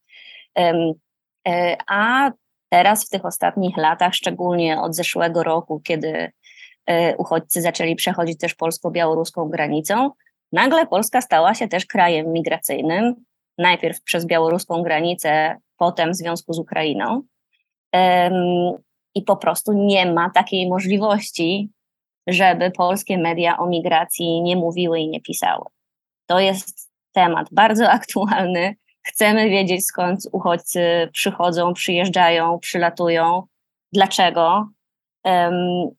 E, 1.49 1.77
a 1.87 2.31
teraz 2.71 3.07
w 3.07 3.09
tych 3.09 3.25
ostatnich 3.25 3.77
latach, 3.77 4.15
szczególnie 4.15 4.81
od 4.81 4.95
zeszłego 4.95 5.43
roku, 5.43 5.81
kiedy 5.81 6.33
e, 6.87 7.17
uchodźcy 7.17 7.63
zaczęli 7.63 7.97
przechodzić 7.97 8.39
też 8.39 8.55
polsko-białoruską 8.55 9.49
granicą, 9.49 10.11
nagle 10.53 10.87
Polska 10.87 11.21
stała 11.21 11.55
się 11.55 11.69
też 11.69 11.87
krajem 11.87 12.33
migracyjnym, 12.33 13.15
najpierw 13.59 14.03
przez 14.03 14.27
białoruską 14.27 14.83
granicę, 14.83 15.57
potem 15.77 16.11
w 16.13 16.17
związku 16.17 16.53
z 16.53 16.59
Ukrainą. 16.59 17.23
I 19.15 19.23
po 19.23 19.37
prostu 19.37 19.73
nie 19.73 20.13
ma 20.13 20.31
takiej 20.31 20.69
możliwości, 20.69 21.71
żeby 22.27 22.71
polskie 22.71 23.19
media 23.19 23.59
o 23.59 23.67
migracji 23.67 24.43
nie 24.43 24.57
mówiły 24.57 25.01
i 25.01 25.09
nie 25.09 25.21
pisały. 25.21 25.65
To 26.27 26.41
jest 26.41 26.91
temat 27.13 27.47
bardzo 27.53 27.91
aktualny. 27.99 28.75
Chcemy 29.11 29.51
wiedzieć, 29.51 29.87
skąd 29.87 30.21
uchodźcy 30.33 31.09
przychodzą, 31.13 31.75
przyjeżdżają, 31.75 32.59
przylatują, 32.59 33.43
dlaczego. 33.93 34.69
Um, 35.25 35.91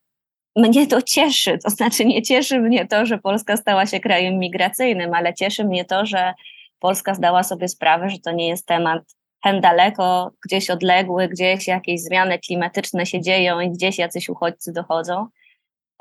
mnie 0.56 0.88
to 0.88 1.02
cieszy, 1.02 1.58
to 1.58 1.70
znaczy 1.70 2.06
nie 2.06 2.22
cieszy 2.22 2.60
mnie 2.60 2.88
to, 2.88 3.06
że 3.06 3.18
Polska 3.18 3.58
stała 3.58 3.86
się 3.86 4.00
krajem 4.00 4.40
migracyjnym, 4.40 5.14
ale 5.14 5.34
cieszy 5.34 5.66
mnie 5.66 5.86
to, 5.86 6.06
że 6.06 6.34
Polska 6.80 7.14
zdała 7.14 7.44
sobie 7.44 7.68
sprawę, 7.68 8.10
że 8.10 8.20
to 8.20 8.32
nie 8.32 8.48
jest 8.48 8.66
temat 8.66 9.04
hen 9.44 9.62
daleko, 9.62 10.32
gdzieś 10.46 10.70
odległy, 10.70 11.28
gdzieś 11.28 11.68
jakieś 11.68 12.02
zmiany 12.02 12.40
klimatyczne 12.40 13.06
się 13.06 13.22
dzieją 13.22 13.60
i 13.60 13.72
gdzieś 13.72 13.98
jacyś 13.98 14.30
uchodźcy 14.30 14.74
dochodzą, 14.74 15.28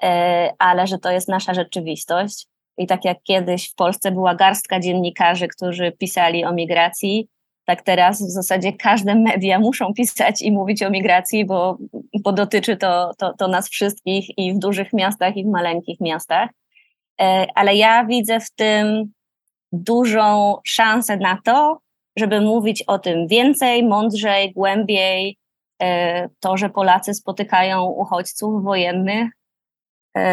e, 0.03 0.53
ale 0.59 0.87
że 0.87 0.99
to 0.99 1.11
jest 1.11 1.29
nasza 1.29 1.55
rzeczywistość. 1.55 2.47
I 2.81 2.87
tak 2.87 3.05
jak 3.05 3.23
kiedyś 3.23 3.71
w 3.71 3.75
Polsce 3.75 4.13
była 4.13 4.35
garstka 4.35 4.81
dziennikarzy, 4.81 5.49
którzy 5.49 5.93
pisali 5.93 6.45
o 6.45 6.53
migracji, 6.53 7.29
tak 7.65 7.83
teraz 7.83 8.23
w 8.23 8.31
zasadzie 8.31 8.73
każde 8.73 9.15
media 9.15 9.59
muszą 9.59 9.95
pisać 9.95 10.43
i 10.43 10.53
mówić 10.53 10.83
o 10.83 10.91
migracji, 10.91 11.45
bo, 11.45 11.79
bo 12.23 12.33
dotyczy 12.33 12.77
to, 12.77 13.11
to, 13.19 13.35
to 13.39 13.49
nas 13.49 13.69
wszystkich 13.69 14.39
i 14.39 14.55
w 14.55 14.59
dużych 14.59 14.93
miastach, 14.93 15.37
i 15.37 15.45
w 15.45 15.49
maleńkich 15.49 16.01
miastach. 16.01 16.51
E, 17.21 17.47
ale 17.55 17.75
ja 17.75 18.05
widzę 18.05 18.41
w 18.41 18.51
tym 18.51 19.13
dużą 19.73 20.57
szansę 20.65 21.17
na 21.17 21.39
to, 21.45 21.79
żeby 22.17 22.41
mówić 22.41 22.83
o 22.83 22.99
tym 22.99 23.29
więcej, 23.29 23.85
mądrzej, 23.85 24.53
głębiej. 24.53 25.39
E, 25.83 26.29
to, 26.41 26.57
że 26.57 26.71
Polacy 26.71 27.15
spotykają 27.15 27.85
uchodźców 27.85 28.63
wojennych, 28.63 29.31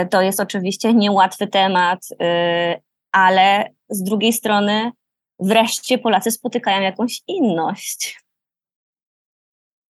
to 0.10 0.22
jest 0.22 0.40
oczywiście 0.40 0.94
niełatwy 0.94 1.48
temat, 1.48 2.00
e, 2.22 2.82
ale 3.12 3.70
z 3.90 4.04
drugiej 4.04 4.34
strony 4.34 4.92
wreszcie 5.40 5.98
Polacy 5.98 6.32
spotykają 6.32 6.82
jakąś 6.82 7.22
inność. 7.28 8.27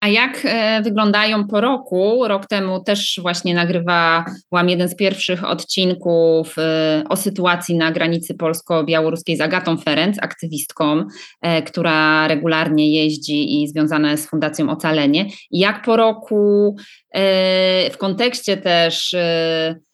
A 0.01 0.07
jak 0.07 0.41
e, 0.45 0.81
wyglądają 0.81 1.47
po 1.47 1.61
roku? 1.61 2.27
Rok 2.27 2.47
temu 2.47 2.83
też 2.83 3.19
właśnie 3.21 3.55
nagrywałam 3.55 4.69
jeden 4.69 4.89
z 4.89 4.95
pierwszych 4.95 5.43
odcinków 5.43 6.55
e, 6.57 7.03
o 7.09 7.15
sytuacji 7.15 7.75
na 7.75 7.91
granicy 7.91 8.33
polsko-białoruskiej 8.33 9.37
z 9.37 9.41
Agatą 9.41 9.77
Ferenc, 9.77 10.17
aktywistką, 10.21 11.03
e, 11.41 11.61
która 11.61 12.27
regularnie 12.27 12.93
jeździ 12.93 13.63
i 13.63 13.67
związana 13.67 14.11
jest 14.11 14.23
z 14.23 14.29
Fundacją 14.29 14.69
Ocalenie. 14.69 15.25
Jak 15.51 15.81
po 15.81 15.95
roku 15.95 16.75
w 17.91 17.97
kontekście 17.97 18.57
też 18.57 19.15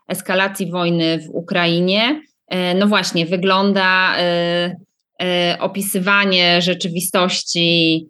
eskalacji 0.07 0.71
wojny 0.71 1.19
w 1.19 1.29
Ukrainie, 1.29 2.21
no 2.75 2.87
właśnie, 2.87 3.25
wygląda 3.25 4.15
opisywanie 5.59 6.61
rzeczywistości 6.61 8.07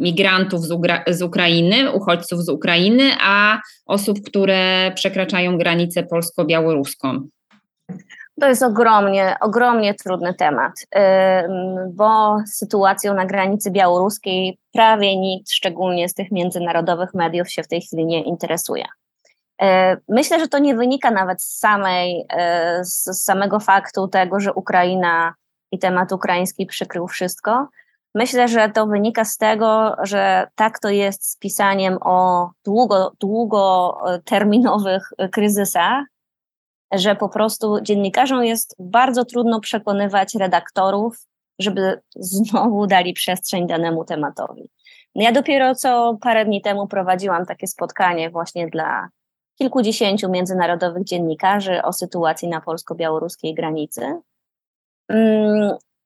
migrantów 0.00 0.60
z, 0.60 0.72
z, 1.08 1.22
Ukrainy, 1.22 1.92
uchodźców 1.92 2.44
z 2.44 2.48
Ukrainy, 2.48 3.10
a 3.20 3.60
osób, 3.86 4.18
które 4.26 4.92
przekraczają 4.94 5.58
granicę 5.58 6.02
polsko-białoruską? 6.02 7.28
To 8.40 8.48
jest 8.48 8.62
ogromnie, 8.62 9.36
ogromnie 9.40 9.94
trudny 9.94 10.34
temat, 10.34 10.72
bo 11.92 12.38
sytuacją 12.46 13.14
na 13.14 13.26
granicy 13.26 13.70
białoruskiej 13.70 14.58
prawie 14.72 15.16
nikt, 15.16 15.52
szczególnie 15.52 16.08
z 16.08 16.14
tych 16.14 16.30
międzynarodowych 16.30 17.14
mediów, 17.14 17.50
się 17.50 17.62
w 17.62 17.68
tej 17.68 17.80
chwili 17.80 18.06
nie 18.06 18.22
interesuje. 18.22 18.84
E, 19.62 19.96
myślę, 20.08 20.40
że 20.40 20.48
to 20.48 20.58
nie 20.58 20.74
wynika 20.74 21.10
nawet 21.10 21.42
z, 21.42 21.58
samej, 21.58 22.26
z 22.82 23.24
samego 23.24 23.60
faktu 23.60 24.08
tego, 24.08 24.40
że 24.40 24.52
Ukraina 24.52 25.34
i 25.72 25.78
temat 25.78 26.12
ukraiński 26.12 26.66
przykrył 26.66 27.08
wszystko, 27.08 27.68
Myślę, 28.14 28.48
że 28.48 28.68
to 28.68 28.86
wynika 28.86 29.24
z 29.24 29.36
tego, 29.36 29.96
że 30.02 30.46
tak 30.54 30.78
to 30.78 30.88
jest 30.88 31.30
z 31.30 31.36
pisaniem 31.38 31.98
o 32.00 32.50
długo, 32.64 33.12
długoterminowych 33.20 35.10
kryzysach, 35.32 36.04
że 36.92 37.16
po 37.16 37.28
prostu 37.28 37.80
dziennikarzom 37.80 38.44
jest 38.44 38.76
bardzo 38.78 39.24
trudno 39.24 39.60
przekonywać 39.60 40.34
redaktorów, 40.34 41.26
żeby 41.58 42.00
znowu 42.16 42.86
dali 42.86 43.12
przestrzeń 43.12 43.66
danemu 43.66 44.04
tematowi. 44.04 44.70
Ja 45.14 45.32
dopiero 45.32 45.74
co 45.74 46.18
parę 46.20 46.44
dni 46.44 46.62
temu 46.62 46.86
prowadziłam 46.86 47.46
takie 47.46 47.66
spotkanie 47.66 48.30
właśnie 48.30 48.68
dla 48.68 49.08
kilkudziesięciu 49.58 50.30
międzynarodowych 50.30 51.04
dziennikarzy 51.04 51.82
o 51.82 51.92
sytuacji 51.92 52.48
na 52.48 52.60
polsko-białoruskiej 52.60 53.54
granicy. 53.54 54.20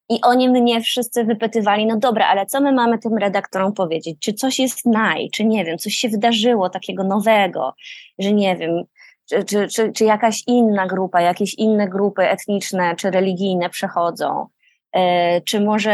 I 0.09 0.21
oni 0.23 0.49
mnie 0.49 0.81
wszyscy 0.81 1.25
wypytywali, 1.25 1.87
no 1.87 1.97
dobra, 1.97 2.27
ale 2.27 2.47
co 2.47 2.61
my 2.61 2.73
mamy 2.73 2.99
tym 2.99 3.19
redaktorom 3.19 3.73
powiedzieć? 3.73 4.19
Czy 4.21 4.33
coś 4.33 4.59
jest 4.59 4.87
naj, 4.87 5.31
czy 5.31 5.45
nie 5.45 5.65
wiem, 5.65 5.79
coś 5.79 5.95
się 5.95 6.09
wydarzyło 6.09 6.71
takiego 6.71 7.05
nowego, 7.05 7.75
że 8.19 8.33
nie 8.33 8.57
wiem, 8.57 8.85
czy, 9.29 9.45
czy, 9.45 9.69
czy, 9.69 9.93
czy 9.93 10.05
jakaś 10.05 10.43
inna 10.47 10.87
grupa, 10.87 11.21
jakieś 11.21 11.55
inne 11.55 11.89
grupy 11.89 12.23
etniczne 12.23 12.97
czy 12.97 13.11
religijne 13.11 13.71
przechodzą? 13.71 14.47
E, 14.93 15.41
czy 15.41 15.61
może 15.61 15.93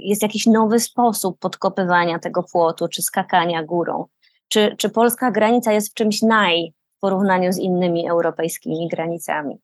jest 0.00 0.22
jakiś 0.22 0.46
nowy 0.46 0.80
sposób 0.80 1.38
podkopywania 1.38 2.18
tego 2.18 2.42
płotu, 2.52 2.88
czy 2.88 3.02
skakania 3.02 3.62
górą? 3.62 4.04
Czy, 4.48 4.76
czy 4.78 4.90
polska 4.90 5.30
granica 5.30 5.72
jest 5.72 5.90
w 5.90 5.94
czymś 5.94 6.22
naj 6.22 6.72
w 6.96 7.00
porównaniu 7.00 7.52
z 7.52 7.58
innymi 7.58 8.08
europejskimi 8.08 8.88
granicami? 8.88 9.58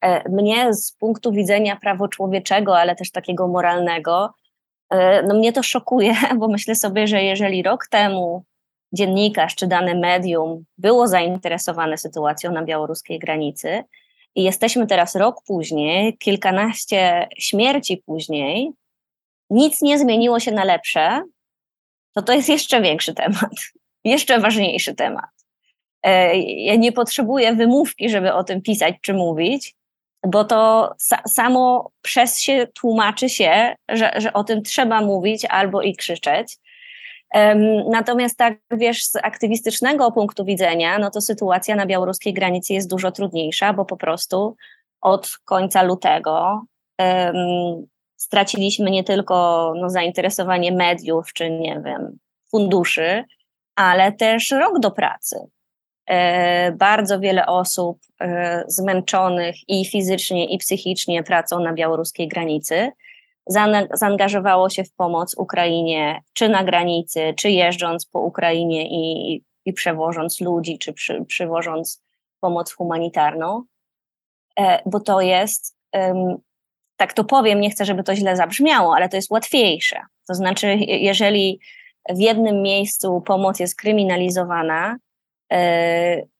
E, 0.00 0.28
mnie 0.28 0.74
z 0.74 0.92
punktu 0.92 1.32
widzenia 1.32 1.76
prawoczłowieczego, 1.76 2.78
ale 2.78 2.96
też 2.96 3.10
takiego 3.10 3.48
moralnego, 3.48 4.34
e, 4.90 5.22
no 5.22 5.34
mnie 5.34 5.52
to 5.52 5.62
szokuje, 5.62 6.14
bo 6.38 6.48
myślę 6.48 6.74
sobie, 6.74 7.06
że 7.06 7.22
jeżeli 7.22 7.62
rok 7.62 7.86
temu 7.90 8.44
dziennikarz 8.92 9.54
czy 9.54 9.66
dane 9.66 9.94
medium 9.94 10.64
było 10.78 11.08
zainteresowane 11.08 11.98
sytuacją 11.98 12.52
na 12.52 12.64
białoruskiej 12.64 13.18
granicy 13.18 13.84
i 14.34 14.42
jesteśmy 14.42 14.86
teraz 14.86 15.14
rok 15.14 15.36
później, 15.46 16.16
kilkanaście 16.18 17.28
śmierci 17.38 18.02
później, 18.06 18.70
nic 19.50 19.82
nie 19.82 19.98
zmieniło 19.98 20.40
się 20.40 20.52
na 20.52 20.64
lepsze, 20.64 21.22
to 22.14 22.22
to 22.22 22.32
jest 22.32 22.48
jeszcze 22.48 22.80
większy 22.80 23.14
temat, 23.14 23.50
jeszcze 24.04 24.40
ważniejszy 24.40 24.94
temat. 24.94 25.30
E, 26.02 26.38
ja 26.38 26.74
nie 26.74 26.92
potrzebuję 26.92 27.54
wymówki, 27.54 28.10
żeby 28.10 28.32
o 28.32 28.44
tym 28.44 28.62
pisać 28.62 28.94
czy 29.00 29.14
mówić, 29.14 29.77
bo 30.26 30.44
to 30.44 30.94
sa 30.98 31.22
samo 31.28 31.90
przez 32.02 32.40
się 32.40 32.66
tłumaczy 32.74 33.28
się, 33.28 33.74
że, 33.88 34.12
że 34.16 34.32
o 34.32 34.44
tym 34.44 34.62
trzeba 34.62 35.00
mówić 35.00 35.44
albo 35.44 35.82
i 35.82 35.96
krzyczeć. 35.96 36.56
Um, 37.34 37.90
natomiast 37.90 38.36
tak, 38.36 38.58
wiesz, 38.70 39.04
z 39.04 39.16
aktywistycznego 39.16 40.12
punktu 40.12 40.44
widzenia, 40.44 40.98
no 40.98 41.10
to 41.10 41.20
sytuacja 41.20 41.76
na 41.76 41.86
białoruskiej 41.86 42.34
granicy 42.34 42.72
jest 42.72 42.90
dużo 42.90 43.12
trudniejsza, 43.12 43.72
bo 43.72 43.84
po 43.84 43.96
prostu 43.96 44.56
od 45.00 45.38
końca 45.44 45.82
lutego 45.82 46.62
um, 46.98 47.86
straciliśmy 48.16 48.90
nie 48.90 49.04
tylko 49.04 49.72
no, 49.76 49.90
zainteresowanie 49.90 50.72
mediów, 50.72 51.32
czy 51.32 51.50
nie 51.50 51.82
wiem, 51.84 52.18
funduszy, 52.50 53.24
ale 53.76 54.12
też 54.12 54.50
rok 54.50 54.78
do 54.78 54.90
pracy. 54.90 55.36
E, 56.08 56.72
bardzo 56.72 57.20
wiele 57.20 57.46
osób 57.46 57.98
e, 58.20 58.64
zmęczonych 58.66 59.56
i 59.68 59.84
fizycznie, 59.84 60.44
i 60.44 60.58
psychicznie 60.58 61.22
pracą 61.22 61.60
na 61.60 61.72
białoruskiej 61.72 62.28
granicy 62.28 62.92
zaangażowało 63.92 64.70
się 64.70 64.84
w 64.84 64.92
pomoc 64.92 65.34
Ukrainie, 65.38 66.20
czy 66.32 66.48
na 66.48 66.64
granicy, 66.64 67.34
czy 67.36 67.50
jeżdżąc 67.50 68.06
po 68.06 68.20
Ukrainie 68.20 68.88
i, 68.88 69.34
i 69.64 69.72
przewożąc 69.72 70.40
ludzi, 70.40 70.78
czy 70.78 70.92
przy, 70.92 71.24
przywożąc 71.24 72.02
pomoc 72.40 72.72
humanitarną, 72.72 73.62
e, 74.58 74.82
bo 74.86 75.00
to 75.00 75.20
jest, 75.20 75.76
tak 76.96 77.12
to 77.12 77.24
powiem, 77.24 77.60
nie 77.60 77.70
chcę, 77.70 77.84
żeby 77.84 78.02
to 78.02 78.14
źle 78.14 78.36
zabrzmiało, 78.36 78.96
ale 78.96 79.08
to 79.08 79.16
jest 79.16 79.30
łatwiejsze. 79.30 80.00
To 80.28 80.34
znaczy, 80.34 80.76
jeżeli 80.78 81.60
w 82.08 82.18
jednym 82.18 82.62
miejscu 82.62 83.20
pomoc 83.20 83.60
jest 83.60 83.76
kryminalizowana, 83.76 84.96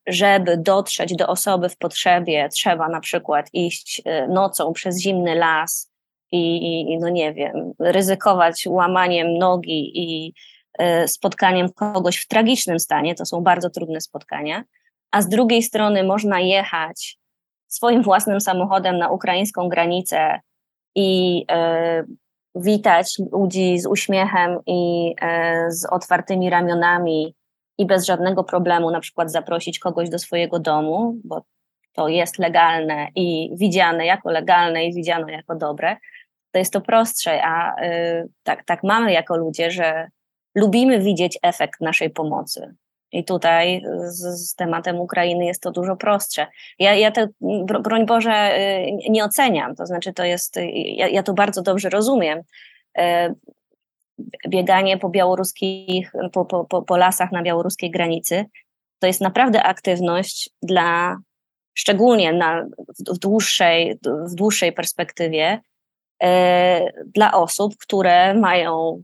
żeby 0.06 0.56
dotrzeć 0.56 1.16
do 1.16 1.26
osoby 1.26 1.68
w 1.68 1.76
potrzebie, 1.76 2.48
trzeba 2.48 2.88
na 2.88 3.00
przykład 3.00 3.48
iść 3.52 4.02
e, 4.04 4.28
nocą 4.28 4.72
przez 4.72 5.00
zimny 5.00 5.34
las 5.34 5.90
i, 6.32 6.98
no 7.00 7.08
nie 7.08 7.34
wiem, 7.34 7.72
ryzykować 7.78 8.64
łamaniem 8.66 9.38
nogi 9.38 9.92
i 9.94 10.34
e, 10.78 11.08
spotkaniem 11.08 11.72
kogoś 11.72 12.16
w 12.16 12.28
tragicznym 12.28 12.80
stanie, 12.80 13.14
to 13.14 13.26
są 13.26 13.40
bardzo 13.40 13.70
trudne 13.70 14.00
spotkania, 14.00 14.64
a 15.10 15.22
z 15.22 15.28
drugiej 15.28 15.62
strony 15.62 16.04
można 16.04 16.40
jechać 16.40 17.18
swoim 17.68 18.02
własnym 18.02 18.40
samochodem 18.40 18.98
na 18.98 19.10
ukraińską 19.10 19.68
granicę 19.68 20.40
i 20.94 21.44
e, 21.50 22.04
witać 22.54 23.14
ludzi 23.32 23.78
z 23.78 23.86
uśmiechem 23.86 24.58
i 24.66 25.14
e, 25.20 25.66
z 25.70 25.86
otwartymi 25.86 26.50
ramionami 26.50 27.34
i 27.78 27.86
bez 27.86 28.06
żadnego 28.06 28.44
problemu 28.44 28.90
na 28.90 29.00
przykład 29.00 29.32
zaprosić 29.32 29.78
kogoś 29.78 30.10
do 30.10 30.18
swojego 30.18 30.58
domu, 30.58 31.16
bo 31.24 31.42
to 31.92 32.08
jest 32.08 32.38
legalne 32.38 33.08
i 33.14 33.50
widziane 33.56 34.06
jako 34.06 34.30
legalne 34.30 34.84
i 34.84 34.94
widziano 34.94 35.28
jako 35.28 35.54
dobre, 35.54 35.96
to 36.50 36.58
jest 36.58 36.72
to 36.72 36.80
prostsze, 36.80 37.42
a 37.42 37.84
y, 37.84 38.28
tak, 38.42 38.64
tak 38.64 38.82
mamy 38.82 39.12
jako 39.12 39.36
ludzie, 39.36 39.70
że 39.70 40.08
lubimy 40.54 41.00
widzieć 41.00 41.38
efekt 41.42 41.80
naszej 41.80 42.10
pomocy. 42.10 42.74
I 43.12 43.24
tutaj 43.24 43.82
z, 44.04 44.48
z, 44.48 44.54
tematem 44.54 45.00
Ukrainy 45.00 45.44
jest 45.44 45.62
to 45.62 45.70
dużo 45.70 45.96
prostsze. 45.96 46.46
Ja, 46.78 46.94
ja 46.94 47.10
to, 47.10 47.26
broń 47.80 48.06
Boże, 48.06 48.58
y, 48.58 49.10
nie 49.10 49.24
oceniam, 49.24 49.74
to 49.74 49.86
znaczy 49.86 50.12
to 50.12 50.24
jest, 50.24 50.56
ja, 50.74 51.08
ja 51.08 51.22
to 51.22 51.34
bardzo 51.34 51.62
dobrze 51.62 51.90
rozumiem. 51.90 52.42
Bieganie 54.48 54.98
po 54.98 55.08
białoruskich, 55.08 56.12
po, 56.32 56.44
po, 56.44 56.82
po, 56.82 56.96
lasach 56.96 57.32
na 57.32 57.42
białoruskiej 57.42 57.90
granicy, 57.90 58.44
to 58.98 59.06
jest 59.06 59.20
naprawdę 59.20 59.62
aktywność 59.62 60.50
dla, 60.62 61.16
szczególnie 61.74 62.32
na, 62.32 62.66
w, 63.14 63.18
dłuższej, 63.18 63.98
w 64.04 64.34
dłuższej 64.34 64.72
perspektywie, 64.72 65.60
E, 66.22 66.92
dla 67.14 67.32
osób, 67.32 67.76
które 67.76 68.34
mają 68.34 69.02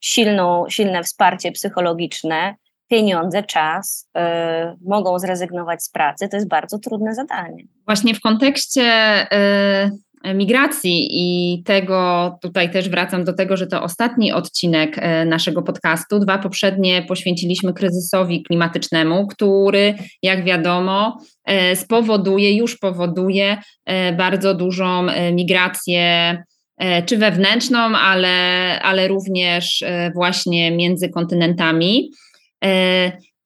silną, 0.00 0.64
silne 0.68 1.02
wsparcie 1.02 1.52
psychologiczne, 1.52 2.54
pieniądze, 2.88 3.42
czas, 3.42 4.08
y, 4.18 4.20
mogą 4.84 5.18
zrezygnować 5.18 5.82
z 5.82 5.90
pracy, 5.90 6.28
to 6.28 6.36
jest 6.36 6.48
bardzo 6.48 6.78
trudne 6.78 7.14
zadanie. 7.14 7.64
Właśnie 7.86 8.14
w 8.14 8.20
kontekście 8.20 8.82
y, 9.32 9.90
migracji 10.34 11.08
i 11.10 11.62
tego, 11.62 12.30
tutaj 12.42 12.70
też 12.70 12.88
wracam 12.88 13.24
do 13.24 13.32
tego, 13.32 13.56
że 13.56 13.66
to 13.66 13.82
ostatni 13.82 14.32
odcinek 14.32 14.98
y, 14.98 15.26
naszego 15.26 15.62
podcastu. 15.62 16.18
Dwa 16.18 16.38
poprzednie 16.38 17.02
poświęciliśmy 17.02 17.72
kryzysowi 17.72 18.42
klimatycznemu, 18.42 19.26
który, 19.26 19.94
jak 20.22 20.44
wiadomo, 20.44 21.18
E, 21.46 21.76
spowoduje, 21.76 22.56
już 22.56 22.78
powoduje 22.78 23.56
e, 23.84 24.12
bardzo 24.12 24.54
dużą 24.54 25.08
e, 25.08 25.32
migrację 25.32 26.36
czy 27.06 27.16
wewnętrzną, 27.16 27.78
ale, 27.78 28.28
ale 28.82 29.08
również 29.08 29.84
właśnie 30.14 30.70
między 30.70 31.08
kontynentami. 31.08 32.10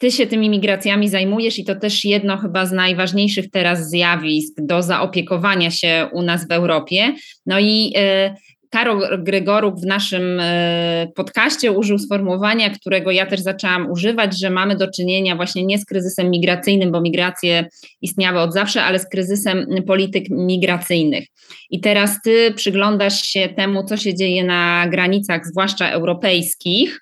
Ty 0.00 0.10
się 0.10 0.26
tymi 0.26 0.50
migracjami 0.50 1.08
zajmujesz 1.08 1.58
i 1.58 1.64
to 1.64 1.74
też 1.74 2.04
jedno 2.04 2.36
chyba 2.36 2.66
z 2.66 2.72
najważniejszych 2.72 3.50
teraz 3.50 3.90
zjawisk 3.90 4.54
do 4.58 4.82
zaopiekowania 4.82 5.70
się 5.70 6.08
u 6.12 6.22
nas 6.22 6.48
w 6.48 6.52
Europie. 6.52 7.14
No 7.46 7.60
i 7.60 7.94
Karol 8.70 9.24
Gregoruk 9.24 9.80
w 9.80 9.86
naszym 9.86 10.40
e, 10.40 11.08
podcaście 11.14 11.72
użył 11.72 11.98
sformułowania, 11.98 12.70
którego 12.70 13.10
ja 13.10 13.26
też 13.26 13.40
zaczęłam 13.40 13.90
używać, 13.90 14.40
że 14.40 14.50
mamy 14.50 14.76
do 14.76 14.90
czynienia 14.90 15.36
właśnie 15.36 15.64
nie 15.64 15.78
z 15.78 15.84
kryzysem 15.84 16.30
migracyjnym, 16.30 16.92
bo 16.92 17.00
migracje 17.00 17.68
istniały 18.02 18.40
od 18.40 18.52
zawsze, 18.52 18.82
ale 18.82 18.98
z 18.98 19.08
kryzysem 19.08 19.66
polityk 19.86 20.24
migracyjnych. 20.30 21.26
I 21.70 21.80
teraz 21.80 22.22
ty 22.24 22.52
przyglądasz 22.56 23.22
się 23.22 23.48
temu, 23.48 23.84
co 23.84 23.96
się 23.96 24.14
dzieje 24.14 24.44
na 24.44 24.86
granicach, 24.90 25.46
zwłaszcza 25.46 25.90
europejskich. 25.90 27.00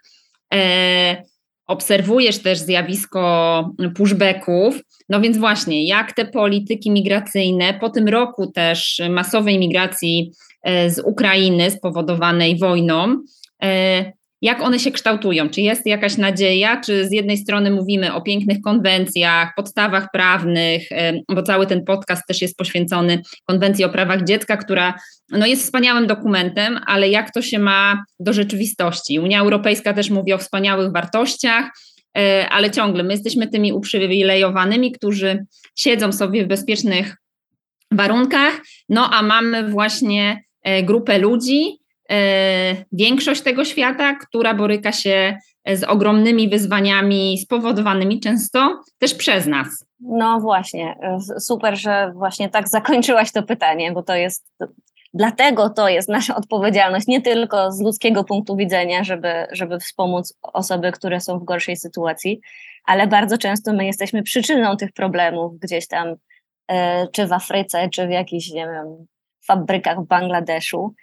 E, 1.69 1.73
obserwujesz 1.73 2.39
też 2.39 2.59
zjawisko 2.59 3.71
pushbacków. 3.95 4.81
No 5.09 5.21
więc 5.21 5.39
właśnie, 5.39 5.87
jak 5.87 6.13
te 6.13 6.25
polityki 6.25 6.91
migracyjne 6.91 7.75
po 7.75 7.91
tym 7.91 8.09
roku 8.09 8.53
też 8.53 9.01
masowej 9.11 9.59
migracji 9.59 10.33
E, 10.63 10.91
z 10.91 10.99
Ukrainy 10.99 11.71
spowodowanej 11.71 12.59
wojną. 12.59 13.23
E, 14.43 14.47
jak 14.47 14.63
one 14.63 14.79
się 14.79 14.91
kształtują? 14.91 15.49
Czy 15.49 15.61
jest 15.61 15.87
jakaś 15.87 16.17
nadzieja? 16.17 16.81
Czy 16.81 17.09
z 17.09 17.13
jednej 17.13 17.37
strony 17.37 17.71
mówimy 17.71 18.15
o 18.15 18.23
pięknych 18.23 18.61
konwencjach, 18.65 19.53
podstawach 19.57 20.09
prawnych, 20.13 20.93
e, 20.93 21.13
bo 21.29 21.43
cały 21.43 21.67
ten 21.67 21.85
podcast 21.85 22.23
też 22.29 22.43
jest 22.43 22.57
poświęcony 22.57 23.23
konwencji 23.45 23.85
o 23.85 23.89
prawach 23.89 24.25
dziecka, 24.25 24.57
która 24.57 24.95
no 25.31 25.47
jest 25.47 25.63
wspaniałym 25.63 26.07
dokumentem, 26.07 26.81
ale 26.87 27.09
jak 27.09 27.31
to 27.31 27.43
się 27.43 27.59
ma 27.59 28.05
do 28.21 28.33
rzeczywistości? 28.33 29.19
Unia 29.19 29.41
Europejska 29.41 29.93
też 29.93 30.11
mówi 30.11 30.33
o 30.33 30.39
wspaniałych 30.39 30.93
wartościach, 30.93 31.71
ale 32.51 32.71
ciągle 32.71 33.03
my 33.03 33.13
jesteśmy 33.13 33.49
tymi 33.49 33.73
uprzywilejowanymi, 33.73 34.93
którzy 34.93 35.47
siedzą 35.77 36.13
sobie 36.13 36.45
w 36.45 36.49
bezpiecznych 36.49 37.17
warunkach, 37.93 38.61
no 38.89 39.11
a 39.11 39.23
mamy 39.23 39.69
właśnie 39.69 40.43
E, 40.63 40.83
grupę 40.83 41.19
ludzi, 41.19 41.61
e, 41.71 41.88
większość 42.93 43.41
tego 43.41 43.65
świata, 43.65 44.15
która 44.15 44.55
boryka 44.55 44.93
się 44.93 45.39
z 45.67 45.85
ogromnymi 45.85 46.49
wyzwaniami 46.49 47.39
spowodowanymi 47.39 48.21
często 48.21 48.83
też 48.99 49.15
przez 49.15 49.47
nas. 49.47 49.85
No 50.01 50.41
właśnie, 50.41 50.97
e, 51.03 51.41
super, 51.41 51.79
że 51.79 52.13
właśnie 52.15 52.49
tak 52.49 52.69
zakończyłaś 52.69 53.33
to 53.33 53.43
pytanie, 53.43 53.93
bo 53.93 54.03
to 54.03 54.15
jest 54.15 54.53
dlatego 55.15 55.71
to 55.71 55.89
jest 55.89 56.09
nasza 56.09 56.37
odpowiedzialność, 56.37 57.07
nie 57.07 57.23
tylko 57.23 57.73
z 57.73 57.81
ludzkiego 57.81 58.25
punktu 58.25 58.57
widzenia, 58.57 59.05
żeby, 59.05 59.33
żeby 59.53 59.79
wspomóc 59.79 60.35
osoby, 60.43 60.93
które 60.93 61.21
są 61.21 61.39
w 61.39 61.45
gorszej 61.45 61.77
sytuacji, 61.77 62.41
ale 62.85 63.07
bardzo 63.07 63.39
często 63.39 63.73
my 63.73 63.87
jesteśmy 63.87 64.23
przyczyną 64.23 64.77
tych 64.77 64.93
problemów 64.93 65.59
gdzieś 65.59 65.87
tam, 65.87 66.15
czy 67.13 67.27
w 67.27 67.33
Afryce, 67.33 67.89
czy 67.89 68.07
w 68.07 68.11
jakichś, 68.11 68.51
nie 68.51 68.67
wiem, 68.67 69.07
fabrykach 69.47 70.01
w 70.01 70.07
Bangladeszu. 70.07 70.95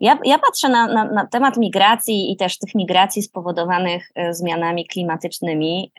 Ja, 0.00 0.18
ja 0.24 0.38
patrzę 0.38 0.68
na, 0.68 0.86
na, 0.86 1.04
na, 1.04 1.26
temat 1.26 1.56
migracji 1.56 2.32
i 2.32 2.36
też 2.36 2.58
tych 2.58 2.74
migracji 2.74 3.22
spowodowanych 3.22 4.10
e, 4.14 4.34
zmianami 4.34 4.86
klimatycznymi 4.86 5.92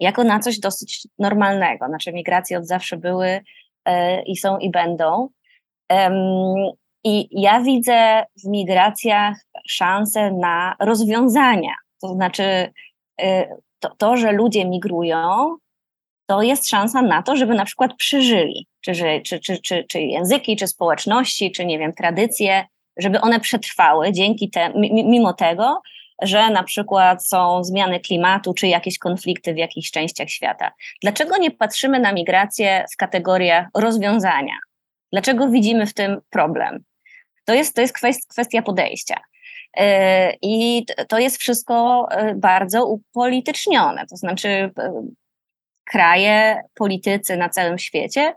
jako 0.00 0.24
na 0.24 0.38
coś 0.38 0.58
dosyć 0.58 1.08
normalnego. 1.18 1.86
Znaczy, 1.86 2.12
migracje 2.12 2.58
od 2.58 2.66
zawsze 2.66 2.96
były 2.96 3.40
e, 3.84 4.22
i 4.22 4.36
są 4.36 4.58
i 4.58 4.70
będą. 4.70 5.28
I 7.04 7.28
ja 7.30 7.60
widzę 7.60 8.24
w 8.44 8.48
migracjach 8.48 9.36
szansę 9.68 10.30
na 10.30 10.76
rozwiązania. 10.80 11.74
To 12.02 12.08
znaczy, 12.08 12.72
e, 13.20 13.56
to, 13.78 13.94
to, 13.98 14.16
że 14.16 14.32
ludzie 14.32 14.64
migrują, 14.64 15.56
to 16.26 16.42
jest 16.42 16.68
szansa 16.68 17.02
na 17.02 17.22
to, 17.22 17.36
żeby 17.36 17.54
na 17.54 17.64
przykład 17.64 17.96
przeżyli, 17.96 18.66
czy, 18.80 19.20
czy, 19.24 19.40
czy, 19.40 19.58
czy, 19.62 19.84
czy 19.88 20.00
języki, 20.00 20.56
czy 20.56 20.66
społeczności, 20.66 21.52
czy 21.52 21.66
nie 21.66 21.78
wiem, 21.78 21.92
tradycje, 21.92 22.64
żeby 22.96 23.20
one 23.20 23.40
przetrwały 23.40 24.12
dzięki 24.12 24.50
te, 24.50 24.72
mimo 24.90 25.32
tego, 25.32 25.82
że 26.22 26.50
na 26.50 26.62
przykład 26.62 27.26
są 27.26 27.64
zmiany 27.64 28.00
klimatu, 28.00 28.54
czy 28.54 28.66
jakieś 28.66 28.98
konflikty 28.98 29.54
w 29.54 29.56
jakichś 29.56 29.90
częściach 29.90 30.30
świata. 30.30 30.72
Dlaczego 31.02 31.36
nie 31.36 31.50
patrzymy 31.50 31.98
na 31.98 32.12
migrację 32.12 32.84
w 32.92 32.96
kategoriach 32.96 33.66
rozwiązania? 33.74 34.54
Dlaczego 35.12 35.48
widzimy 35.48 35.86
w 35.86 35.94
tym 35.94 36.20
problem? 36.30 36.84
To 37.44 37.54
jest, 37.54 37.74
to 37.74 37.80
jest 37.80 38.28
kwestia 38.28 38.62
podejścia. 38.62 39.20
Yy, 39.76 39.84
I 40.42 40.86
to 41.08 41.18
jest 41.18 41.38
wszystko 41.38 42.06
yy, 42.10 42.34
bardzo 42.34 42.86
upolitycznione. 42.86 44.06
To 44.06 44.16
znaczy, 44.16 44.48
yy, 44.48 44.90
kraje, 45.84 46.62
politycy 46.74 47.36
na 47.36 47.48
całym 47.48 47.78
świecie 47.78 48.34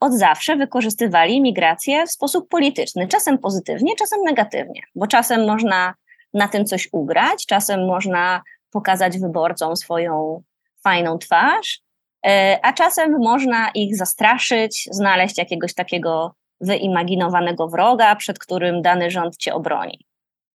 od 0.00 0.12
zawsze 0.12 0.56
wykorzystywali 0.56 1.40
migrację 1.40 2.06
w 2.06 2.12
sposób 2.12 2.48
polityczny, 2.48 3.08
czasem 3.08 3.38
pozytywnie, 3.38 3.96
czasem 3.96 4.22
negatywnie, 4.22 4.80
bo 4.94 5.06
czasem 5.06 5.46
można 5.46 5.94
na 6.34 6.48
tym 6.48 6.64
coś 6.64 6.88
ugrać, 6.92 7.46
czasem 7.46 7.86
można 7.86 8.42
pokazać 8.70 9.18
wyborcom 9.18 9.76
swoją 9.76 10.42
fajną 10.84 11.18
twarz, 11.18 11.80
e, 12.26 12.58
a 12.62 12.72
czasem 12.72 13.18
można 13.18 13.70
ich 13.74 13.96
zastraszyć, 13.96 14.88
znaleźć 14.90 15.38
jakiegoś 15.38 15.74
takiego 15.74 16.34
wyimaginowanego 16.60 17.68
wroga, 17.68 18.16
przed 18.16 18.38
którym 18.38 18.82
dany 18.82 19.10
rząd 19.10 19.36
cię 19.36 19.54
obroni. 19.54 20.06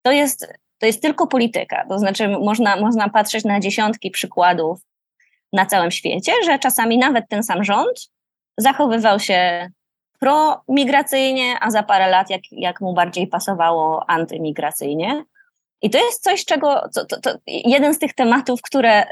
To 0.01 0.11
jest, 0.11 0.53
to 0.77 0.85
jest 0.85 1.01
tylko 1.01 1.27
polityka. 1.27 1.85
To 1.89 1.99
znaczy, 1.99 2.27
można, 2.27 2.75
można 2.75 3.09
patrzeć 3.09 3.43
na 3.43 3.59
dziesiątki 3.59 4.11
przykładów 4.11 4.79
na 5.53 5.65
całym 5.65 5.91
świecie, 5.91 6.33
że 6.45 6.59
czasami 6.59 6.97
nawet 6.97 7.25
ten 7.29 7.43
sam 7.43 7.63
rząd 7.63 8.09
zachowywał 8.59 9.19
się 9.19 9.69
promigracyjnie, 10.19 11.55
a 11.61 11.71
za 11.71 11.83
parę 11.83 12.07
lat, 12.07 12.29
jak, 12.29 12.41
jak 12.51 12.81
mu 12.81 12.93
bardziej 12.93 13.27
pasowało, 13.27 14.09
antymigracyjnie. 14.09 15.23
I 15.81 15.89
to 15.89 15.97
jest 15.97 16.23
coś, 16.23 16.45
czego, 16.45 16.89
to, 16.93 17.05
to, 17.05 17.31
jeden 17.47 17.93
z 17.93 17.99
tych 17.99 18.13
tematów, 18.13 18.61
które, 18.61 19.05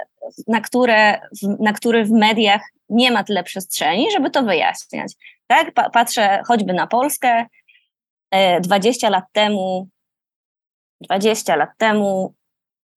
na, 0.48 0.62
które, 0.62 1.22
na 1.60 1.74
który 1.74 2.06
w 2.06 2.12
mediach 2.12 2.62
nie 2.90 3.12
ma 3.12 3.24
tyle 3.24 3.44
przestrzeni, 3.44 4.12
żeby 4.12 4.30
to 4.30 4.44
wyjaśniać. 4.44 5.14
Tak? 5.48 5.72
Patrzę 5.94 6.42
choćby 6.48 6.74
na 6.74 6.88
Polskę. 6.88 7.46
20 8.62 9.08
e, 9.08 9.10
lat 9.10 9.24
temu, 9.32 9.88
20 11.02 11.56
lat 11.56 11.70
temu, 11.78 12.34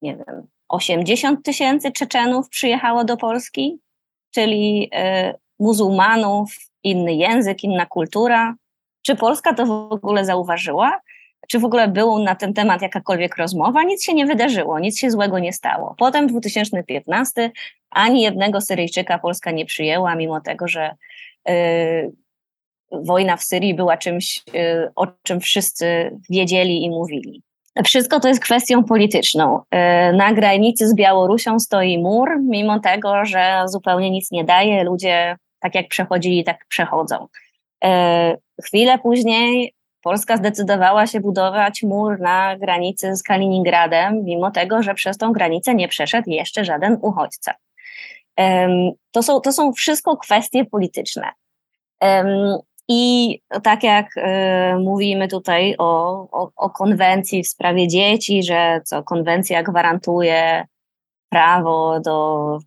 nie 0.02 0.16
wiem, 0.16 0.46
80 0.68 1.44
tysięcy 1.44 1.92
Czeczenów 1.92 2.48
przyjechało 2.48 3.04
do 3.04 3.16
Polski, 3.16 3.78
czyli 4.30 4.90
y, 4.94 5.34
muzułmanów, 5.60 6.56
inny 6.82 7.14
język, 7.14 7.64
inna 7.64 7.86
kultura. 7.86 8.54
Czy 9.02 9.16
Polska 9.16 9.54
to 9.54 9.66
w 9.66 9.92
ogóle 9.92 10.24
zauważyła? 10.24 11.00
Czy 11.48 11.58
w 11.58 11.64
ogóle 11.64 11.88
było 11.88 12.18
na 12.18 12.34
ten 12.34 12.54
temat 12.54 12.82
jakakolwiek 12.82 13.36
rozmowa? 13.36 13.82
Nic 13.82 14.04
się 14.04 14.14
nie 14.14 14.26
wydarzyło, 14.26 14.78
nic 14.78 14.98
się 14.98 15.10
złego 15.10 15.38
nie 15.38 15.52
stało. 15.52 15.94
Potem 15.98 16.26
2015 16.26 17.50
ani 17.90 18.22
jednego 18.22 18.60
Syryjczyka 18.60 19.18
Polska 19.18 19.50
nie 19.50 19.66
przyjęła, 19.66 20.14
mimo 20.14 20.40
tego, 20.40 20.68
że 20.68 20.94
y, 21.48 22.12
wojna 22.92 23.36
w 23.36 23.42
Syrii 23.42 23.74
była 23.74 23.96
czymś, 23.96 24.42
y, 24.54 24.90
o 24.96 25.06
czym 25.22 25.40
wszyscy 25.40 26.18
wiedzieli 26.30 26.84
i 26.84 26.90
mówili. 26.90 27.42
Wszystko 27.84 28.20
to 28.20 28.28
jest 28.28 28.40
kwestią 28.40 28.84
polityczną. 28.84 29.58
Y, 29.58 30.16
na 30.16 30.32
granicy 30.32 30.88
z 30.88 30.94
Białorusią 30.94 31.58
stoi 31.58 31.98
mur, 31.98 32.28
mimo 32.42 32.80
tego, 32.80 33.24
że 33.24 33.62
zupełnie 33.66 34.10
nic 34.10 34.30
nie 34.30 34.44
daje. 34.44 34.84
Ludzie 34.84 35.36
tak 35.60 35.74
jak 35.74 35.88
przechodzili, 35.88 36.44
tak 36.44 36.66
przechodzą. 36.68 37.26
Y, 37.84 37.88
chwilę 38.62 38.98
później 38.98 39.74
Polska 40.02 40.36
zdecydowała 40.36 41.06
się 41.06 41.20
budować 41.20 41.82
mur 41.82 42.20
na 42.20 42.56
granicy 42.56 43.16
z 43.16 43.22
Kaliningradem, 43.22 44.24
mimo 44.24 44.50
tego, 44.50 44.82
że 44.82 44.94
przez 44.94 45.18
tą 45.18 45.32
granicę 45.32 45.74
nie 45.74 45.88
przeszedł 45.88 46.30
jeszcze 46.30 46.64
żaden 46.64 46.98
uchodźca. 47.02 47.54
To 49.10 49.22
są, 49.22 49.40
to 49.40 49.52
są 49.52 49.72
wszystko 49.72 50.16
kwestie 50.16 50.64
polityczne. 50.64 51.32
I 52.88 53.40
tak 53.62 53.82
jak 53.82 54.16
y, 54.16 54.20
mówimy 54.78 55.28
tutaj 55.28 55.74
o, 55.78 56.20
o, 56.32 56.50
o, 56.56 56.70
konwencji 56.70 57.42
w 57.42 57.48
sprawie 57.48 57.88
dzieci, 57.88 58.42
że 58.42 58.80
co 58.84 59.02
konwencja 59.02 59.62
gwarantuje 59.62 60.64
prawo 61.28 62.00
do 62.00 62.58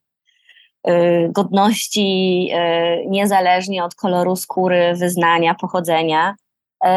godności 1.29 2.49
y, 2.53 3.05
niezależnie 3.07 3.83
od 3.83 3.95
koloru 3.95 4.35
skóry, 4.35 4.93
wyznania, 4.95 5.55
pochodzenia. 5.55 6.35
Y, 6.85 6.87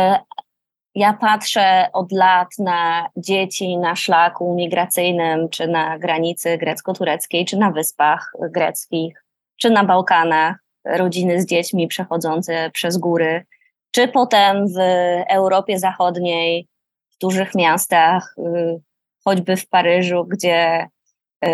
ja 0.94 1.12
patrzę 1.12 1.88
od 1.92 2.12
lat 2.12 2.48
na 2.58 3.08
dzieci 3.16 3.78
na 3.78 3.96
szlaku 3.96 4.54
migracyjnym, 4.54 5.48
czy 5.48 5.68
na 5.68 5.98
granicy 5.98 6.58
grecko-tureckiej, 6.58 7.44
czy 7.44 7.56
na 7.56 7.70
wyspach 7.70 8.32
greckich, 8.50 9.24
czy 9.56 9.70
na 9.70 9.84
Bałkanach 9.84 10.56
rodziny 10.84 11.42
z 11.42 11.46
dziećmi 11.46 11.88
przechodzące 11.88 12.70
przez 12.70 12.98
góry, 12.98 13.44
czy 13.90 14.08
potem 14.08 14.68
w 14.68 14.78
Europie 15.28 15.78
Zachodniej, 15.78 16.68
w 17.14 17.18
dużych 17.18 17.54
miastach, 17.54 18.34
y, 18.38 18.80
choćby 19.24 19.56
w 19.56 19.68
Paryżu, 19.68 20.24
gdzie 20.24 20.86
y, 21.44 21.48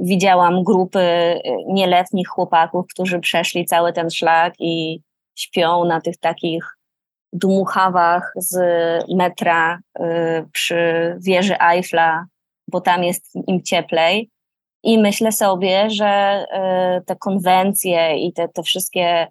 widziałam 0.00 0.62
grupy 0.62 1.00
y, 1.00 1.40
nieletnich 1.66 2.28
chłopaków, 2.28 2.86
którzy 2.94 3.20
przeszli 3.20 3.64
cały 3.64 3.92
ten 3.92 4.10
szlak 4.10 4.54
i 4.58 5.00
śpią 5.38 5.84
na 5.84 6.00
tych 6.00 6.18
takich 6.18 6.76
dmuchawach 7.32 8.32
z 8.36 8.56
metra 9.16 9.78
przy 10.52 11.16
wieży 11.20 11.56
Eiffla, 11.60 12.24
bo 12.68 12.80
tam 12.80 13.04
jest 13.04 13.34
im 13.46 13.62
cieplej. 13.62 14.30
I 14.82 14.98
myślę 14.98 15.32
sobie, 15.32 15.90
że 15.90 16.06
e, 16.06 17.02
te 17.06 17.16
konwencje 17.16 18.18
i 18.18 18.32
te, 18.32 18.48
te 18.48 18.62
wszystkie 18.62 19.28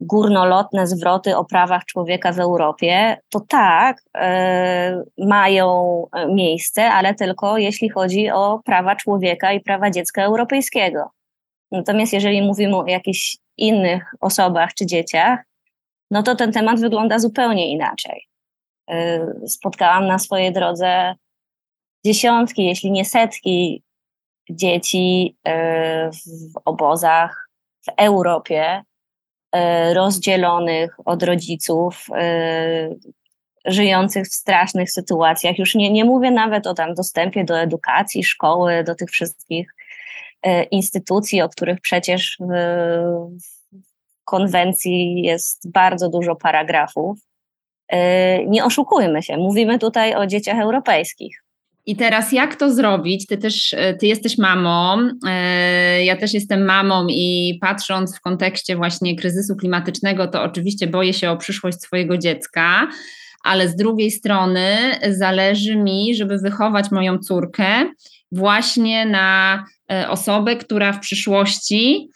górnolotne 0.00 0.86
zwroty 0.86 1.36
o 1.36 1.44
prawach 1.44 1.84
człowieka 1.84 2.32
w 2.32 2.38
Europie, 2.38 3.16
to 3.28 3.40
tak, 3.40 4.02
e, 4.16 5.02
mają 5.18 6.06
miejsce, 6.28 6.90
ale 6.90 7.14
tylko 7.14 7.58
jeśli 7.58 7.88
chodzi 7.88 8.30
o 8.30 8.60
prawa 8.64 8.96
człowieka 8.96 9.52
i 9.52 9.60
prawa 9.60 9.90
dziecka 9.90 10.22
europejskiego. 10.22 11.10
Natomiast 11.72 12.12
jeżeli 12.12 12.42
mówimy 12.42 12.76
o 12.76 12.86
jakichś 12.86 13.36
innych 13.56 14.14
osobach 14.20 14.74
czy 14.74 14.86
dzieciach, 14.86 15.40
no 16.10 16.22
to 16.22 16.34
ten 16.34 16.52
temat 16.52 16.80
wygląda 16.80 17.18
zupełnie 17.18 17.70
inaczej. 17.70 18.26
E, 18.90 19.26
spotkałam 19.46 20.06
na 20.06 20.18
swojej 20.18 20.52
drodze 20.52 21.14
dziesiątki, 22.06 22.64
jeśli 22.64 22.90
nie 22.90 23.04
setki 23.04 23.82
dzieci 24.50 25.36
e, 25.44 26.10
w 26.10 26.60
obozach 26.64 27.48
w 27.86 27.88
Europie, 27.96 28.82
rozdzielonych 29.94 30.96
od 31.04 31.22
rodziców, 31.22 32.06
e, 32.14 32.88
żyjących 33.64 34.26
w 34.26 34.34
strasznych 34.34 34.92
sytuacjach. 34.92 35.58
Już 35.58 35.74
nie, 35.74 35.90
nie 35.90 36.04
mówię 36.04 36.30
nawet 36.30 36.66
o 36.66 36.74
tam 36.74 36.94
dostępie 36.94 37.44
do 37.44 37.60
edukacji, 37.60 38.24
szkoły, 38.24 38.84
do 38.84 38.94
tych 38.94 39.10
wszystkich 39.10 39.74
instytucji, 40.70 41.42
o 41.42 41.48
których 41.48 41.80
przecież 41.80 42.38
w 43.40 44.24
konwencji 44.24 45.22
jest 45.22 45.70
bardzo 45.70 46.08
dużo 46.08 46.36
paragrafów. 46.36 47.18
Nie 48.46 48.64
oszukujmy 48.64 49.22
się, 49.22 49.36
mówimy 49.36 49.78
tutaj 49.78 50.14
o 50.14 50.26
dzieciach 50.26 50.58
europejskich. 50.58 51.47
I 51.86 51.96
teraz 51.96 52.32
jak 52.32 52.56
to 52.56 52.72
zrobić? 52.72 53.26
Ty 53.26 53.38
też, 53.38 53.74
e, 53.74 53.94
ty 53.94 54.06
jesteś 54.06 54.38
mamą, 54.38 55.08
e, 55.26 56.04
ja 56.04 56.16
też 56.16 56.34
jestem 56.34 56.64
mamą 56.64 57.06
i 57.10 57.58
patrząc 57.60 58.16
w 58.16 58.20
kontekście 58.20 58.76
właśnie 58.76 59.16
kryzysu 59.16 59.56
klimatycznego, 59.56 60.28
to 60.28 60.42
oczywiście 60.42 60.86
boję 60.86 61.12
się 61.12 61.30
o 61.30 61.36
przyszłość 61.36 61.80
swojego 61.80 62.18
dziecka, 62.18 62.88
ale 63.44 63.68
z 63.68 63.76
drugiej 63.76 64.10
strony 64.10 64.76
zależy 65.10 65.76
mi, 65.76 66.14
żeby 66.14 66.38
wychować 66.38 66.90
moją 66.90 67.18
córkę 67.18 67.90
właśnie 68.32 69.06
na 69.06 69.64
e, 69.92 70.08
osobę, 70.08 70.56
która 70.56 70.92
w 70.92 71.00
przyszłości 71.00 72.10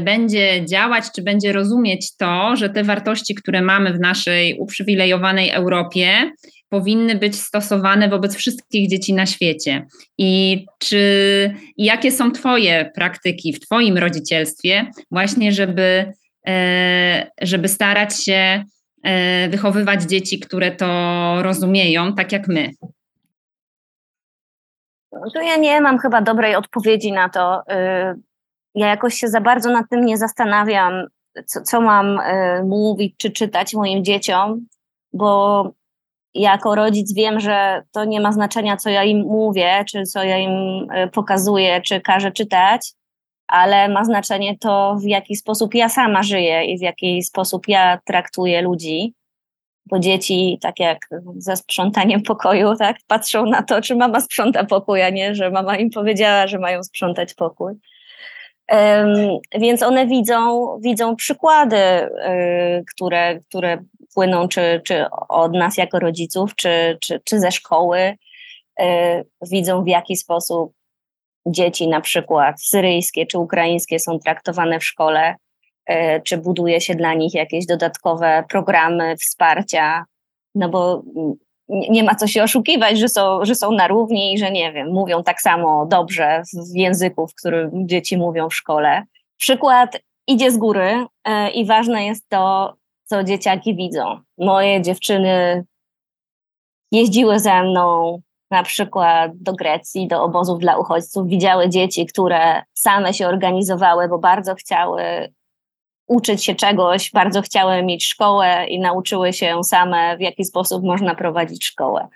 będzie 0.00 0.64
działać, 0.66 1.04
czy 1.16 1.22
będzie 1.22 1.52
rozumieć 1.52 2.16
to, 2.16 2.56
że 2.56 2.70
te 2.70 2.84
wartości, 2.84 3.34
które 3.34 3.62
mamy 3.62 3.92
w 3.92 4.00
naszej 4.00 4.58
uprzywilejowanej 4.58 5.50
Europie, 5.50 6.30
powinny 6.68 7.14
być 7.14 7.40
stosowane 7.40 8.08
wobec 8.08 8.36
wszystkich 8.36 8.90
dzieci 8.90 9.14
na 9.14 9.26
świecie. 9.26 9.86
I 10.18 10.64
czy 10.78 11.54
jakie 11.76 12.12
są 12.12 12.32
Twoje 12.32 12.90
praktyki 12.94 13.52
w 13.52 13.60
Twoim 13.60 13.98
rodzicielstwie, 13.98 14.90
właśnie, 15.10 15.52
żeby, 15.52 16.12
e, 16.46 17.30
żeby 17.42 17.68
starać 17.68 18.24
się 18.24 18.64
e, 19.02 19.48
wychowywać 19.48 20.02
dzieci, 20.02 20.40
które 20.40 20.72
to 20.72 20.86
rozumieją, 21.42 22.14
tak 22.14 22.32
jak 22.32 22.48
my? 22.48 22.70
To 25.34 25.40
ja 25.42 25.56
nie 25.56 25.80
mam 25.80 25.98
chyba 25.98 26.20
dobrej 26.20 26.56
odpowiedzi 26.56 27.12
na 27.12 27.28
to. 27.28 27.60
Y, 27.60 27.74
ja 28.74 28.88
jakoś 28.88 29.14
się 29.14 29.28
za 29.28 29.40
bardzo 29.40 29.70
nad 29.70 29.86
tym 29.90 30.04
nie 30.04 30.18
zastanawiam, 30.18 31.06
co, 31.46 31.62
co 31.62 31.80
mam 31.80 32.20
mówić 32.64 33.14
czy 33.18 33.30
czytać 33.30 33.74
moim 33.74 34.04
dzieciom, 34.04 34.66
bo 35.12 35.70
jako 36.34 36.74
rodzic 36.74 37.14
wiem, 37.14 37.40
że 37.40 37.82
to 37.92 38.04
nie 38.04 38.20
ma 38.20 38.32
znaczenia, 38.32 38.76
co 38.76 38.90
ja 38.90 39.04
im 39.04 39.18
mówię, 39.18 39.84
czy 39.88 40.02
co 40.02 40.24
ja 40.24 40.38
im 40.38 40.86
e, 40.90 41.08
pokazuję, 41.08 41.80
czy 41.80 42.00
każę 42.00 42.32
czytać, 42.32 42.92
ale 43.46 43.88
ma 43.88 44.04
znaczenie 44.04 44.58
to, 44.58 44.96
w 45.02 45.04
jaki 45.04 45.36
sposób 45.36 45.74
ja 45.74 45.88
sama 45.88 46.22
żyję 46.22 46.64
i 46.64 46.78
w 46.78 46.82
jaki 46.82 47.22
sposób 47.22 47.68
ja 47.68 47.98
traktuję 48.04 48.62
ludzi. 48.62 49.14
Bo 49.86 49.98
dzieci, 49.98 50.58
tak 50.62 50.80
jak 50.80 50.98
ze 51.36 51.56
sprzątaniem 51.56 52.22
pokoju, 52.22 52.76
tak, 52.76 52.96
patrzą 53.06 53.46
na 53.46 53.62
to, 53.62 53.80
czy 53.80 53.96
mama 53.96 54.20
sprząta 54.20 54.64
pokój, 54.64 55.02
a 55.02 55.10
nie, 55.10 55.34
że 55.34 55.50
mama 55.50 55.76
im 55.76 55.90
powiedziała, 55.90 56.46
że 56.46 56.58
mają 56.58 56.82
sprzątać 56.82 57.34
pokój. 57.34 57.74
Um, 58.72 59.38
więc 59.60 59.82
one 59.82 60.06
widzą, 60.06 60.68
widzą 60.80 61.16
przykłady, 61.16 61.76
y, 61.76 62.84
które, 62.94 63.40
które 63.48 63.84
płyną 64.14 64.48
czy, 64.48 64.80
czy 64.84 65.06
od 65.28 65.52
nas 65.52 65.76
jako 65.76 65.98
rodziców, 65.98 66.54
czy, 66.56 66.98
czy, 67.00 67.20
czy 67.24 67.40
ze 67.40 67.52
szkoły, 67.52 68.16
y, 68.80 68.84
widzą 69.50 69.84
w 69.84 69.88
jaki 69.88 70.16
sposób 70.16 70.72
dzieci 71.46 71.88
na 71.88 72.00
przykład 72.00 72.62
syryjskie 72.62 73.26
czy 73.26 73.38
ukraińskie 73.38 73.98
są 73.98 74.18
traktowane 74.18 74.80
w 74.80 74.84
szkole. 74.84 75.34
czy 76.24 76.38
buduje 76.38 76.80
się 76.80 76.94
dla 76.94 77.14
nich 77.14 77.34
jakieś 77.34 77.66
dodatkowe 77.66 78.44
programy 78.48 79.16
wsparcia, 79.16 80.04
no 80.54 80.68
bo 80.68 81.02
nie 81.68 82.04
ma 82.04 82.14
co 82.14 82.26
się 82.26 82.42
oszukiwać, 82.42 82.98
że 82.98 83.08
są, 83.08 83.44
że 83.44 83.54
są 83.54 83.72
na 83.72 83.88
równi 83.88 84.34
i 84.34 84.38
że 84.38 84.50
nie 84.50 84.72
wiem, 84.72 84.92
mówią 84.92 85.22
tak 85.22 85.40
samo 85.40 85.86
dobrze 85.86 86.42
w 86.72 86.76
języku, 86.76 87.26
w 87.26 87.34
którym 87.34 87.70
dzieci 87.88 88.16
mówią 88.16 88.48
w 88.48 88.54
szkole. 88.54 89.02
Przykład 89.36 90.00
idzie 90.26 90.50
z 90.50 90.56
góry 90.56 91.06
e, 91.24 91.50
i 91.50 91.66
ważne 91.66 92.06
jest 92.06 92.28
to, 92.28 92.74
co 93.14 93.24
dzieciaki 93.24 93.76
widzą. 93.76 94.20
Moje 94.38 94.82
dziewczyny 94.82 95.64
jeździły 96.92 97.40
ze 97.40 97.62
mną 97.62 98.18
na 98.50 98.62
przykład 98.62 99.32
do 99.34 99.52
Grecji, 99.52 100.08
do 100.08 100.22
obozów 100.22 100.58
dla 100.58 100.78
uchodźców, 100.78 101.28
widziały 101.28 101.68
dzieci, 101.68 102.06
które 102.06 102.62
same 102.74 103.14
się 103.14 103.28
organizowały, 103.28 104.08
bo 104.08 104.18
bardzo 104.18 104.54
chciały 104.54 105.32
uczyć 106.06 106.44
się 106.44 106.54
czegoś, 106.54 107.10
bardzo 107.10 107.42
chciały 107.42 107.82
mieć 107.82 108.06
szkołę 108.06 108.66
i 108.66 108.80
nauczyły 108.80 109.32
się 109.32 109.64
same, 109.64 110.16
w 110.16 110.20
jaki 110.20 110.44
sposób 110.44 110.84
można 110.84 111.14
prowadzić 111.14 111.64
szkołę. 111.64 112.08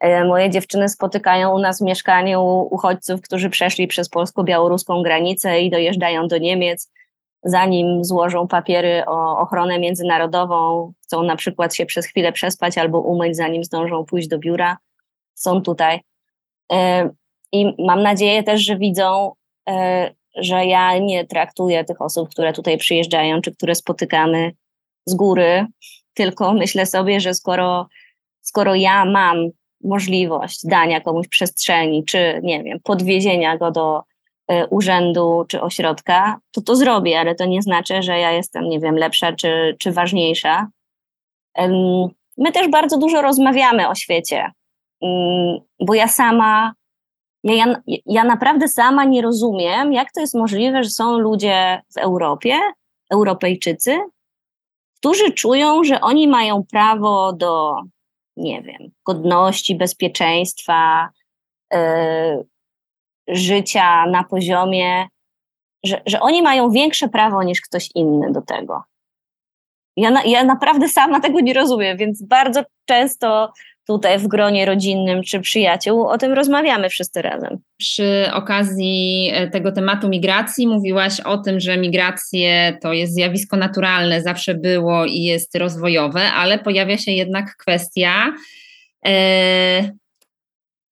E, 0.00 0.24
moje 0.24 0.50
dziewczyny 0.50 0.88
spotykają 0.88 1.54
u 1.54 1.58
nas 1.58 1.78
w 1.78 1.84
mieszkaniu 1.84 2.42
uchodźców, 2.70 3.20
którzy 3.20 3.50
przeszli 3.50 3.86
przez 3.86 4.08
polsko-białoruską 4.08 5.02
granicę 5.02 5.60
i 5.60 5.70
dojeżdżają 5.70 6.28
do 6.28 6.38
Niemiec. 6.38 6.92
Zanim 7.44 8.04
złożą 8.04 8.48
papiery 8.48 9.02
o 9.06 9.38
ochronę 9.38 9.78
międzynarodową, 9.78 10.92
chcą 11.02 11.22
na 11.22 11.36
przykład 11.36 11.74
się 11.74 11.86
przez 11.86 12.06
chwilę 12.06 12.32
przespać 12.32 12.78
albo 12.78 13.00
umyć, 13.00 13.36
zanim 13.36 13.64
zdążą 13.64 14.04
pójść 14.04 14.28
do 14.28 14.38
biura, 14.38 14.76
są 15.34 15.62
tutaj. 15.62 16.00
E, 16.72 17.10
I 17.52 17.74
mam 17.86 18.02
nadzieję 18.02 18.42
też, 18.42 18.60
że 18.60 18.76
widzą, 18.76 19.32
e, 19.68 20.10
że 20.36 20.66
ja 20.66 20.98
nie 20.98 21.26
traktuję 21.26 21.84
tych 21.84 22.02
osób, 22.02 22.28
które 22.28 22.52
tutaj 22.52 22.78
przyjeżdżają, 22.78 23.40
czy 23.40 23.54
które 23.54 23.74
spotykamy 23.74 24.52
z 25.06 25.14
góry, 25.14 25.66
tylko 26.14 26.52
myślę 26.52 26.86
sobie, 26.86 27.20
że 27.20 27.34
skoro, 27.34 27.88
skoro 28.40 28.74
ja 28.74 29.04
mam 29.04 29.36
możliwość 29.84 30.66
dania 30.66 31.00
komuś 31.00 31.28
przestrzeni, 31.28 32.04
czy 32.04 32.40
nie 32.42 32.62
wiem, 32.62 32.80
podwiezienia 32.82 33.58
go 33.58 33.70
do 33.70 34.02
urzędu 34.70 35.44
czy 35.48 35.60
ośrodka, 35.60 36.38
to 36.50 36.60
to 36.60 36.76
zrobię, 36.76 37.20
ale 37.20 37.34
to 37.34 37.44
nie 37.44 37.62
znaczy, 37.62 38.02
że 38.02 38.18
ja 38.18 38.32
jestem, 38.32 38.68
nie 38.68 38.80
wiem, 38.80 38.96
lepsza 38.96 39.32
czy, 39.32 39.76
czy 39.78 39.92
ważniejsza. 39.92 40.68
My 42.38 42.52
też 42.52 42.68
bardzo 42.68 42.98
dużo 42.98 43.22
rozmawiamy 43.22 43.88
o 43.88 43.94
świecie, 43.94 44.50
ym, 45.04 45.58
bo 45.80 45.94
ja 45.94 46.08
sama 46.08 46.74
ja, 47.44 47.82
ja 48.06 48.24
naprawdę 48.24 48.68
sama 48.68 49.04
nie 49.04 49.22
rozumiem, 49.22 49.92
jak 49.92 50.12
to 50.12 50.20
jest 50.20 50.34
możliwe, 50.34 50.84
że 50.84 50.90
są 50.90 51.18
ludzie 51.18 51.82
w 51.94 51.98
Europie, 51.98 52.58
Europejczycy, 53.10 53.98
którzy 54.96 55.32
czują, 55.32 55.84
że 55.84 56.00
oni 56.00 56.28
mają 56.28 56.64
prawo 56.70 57.32
do, 57.32 57.74
nie 58.36 58.62
wiem, 58.62 58.90
godności, 59.06 59.74
bezpieczeństwa, 59.74 61.08
yy, 61.72 61.78
życia 63.28 64.06
na 64.06 64.24
poziomie, 64.24 65.06
że, 65.84 66.02
że 66.06 66.20
oni 66.20 66.42
mają 66.42 66.70
większe 66.70 67.08
prawo 67.08 67.42
niż 67.42 67.60
ktoś 67.60 67.88
inny 67.94 68.32
do 68.32 68.42
tego. 68.42 68.82
Ja, 69.96 70.10
na, 70.10 70.24
ja 70.24 70.44
naprawdę 70.44 70.88
sama 70.88 71.20
tego 71.20 71.40
nie 71.40 71.54
rozumiem, 71.54 71.96
więc 71.96 72.22
bardzo 72.22 72.62
często 72.84 73.52
tutaj 73.86 74.18
w 74.18 74.26
gronie 74.26 74.66
rodzinnym 74.66 75.22
czy 75.22 75.40
przyjaciół, 75.40 76.08
o 76.08 76.18
tym 76.18 76.32
rozmawiamy 76.32 76.88
wszyscy 76.88 77.22
razem. 77.22 77.58
Przy 77.78 78.30
okazji 78.32 79.30
e, 79.34 79.50
tego 79.50 79.72
tematu 79.72 80.08
migracji 80.08 80.66
mówiłaś 80.66 81.20
o 81.20 81.38
tym, 81.38 81.60
że 81.60 81.76
migracje 81.76 82.78
to 82.82 82.92
jest 82.92 83.14
zjawisko 83.14 83.56
naturalne, 83.56 84.22
zawsze 84.22 84.54
było 84.54 85.04
i 85.06 85.22
jest 85.22 85.54
rozwojowe, 85.56 86.32
ale 86.32 86.58
pojawia 86.58 86.98
się 86.98 87.12
jednak 87.12 87.56
kwestia. 87.56 88.32
E, 89.06 89.90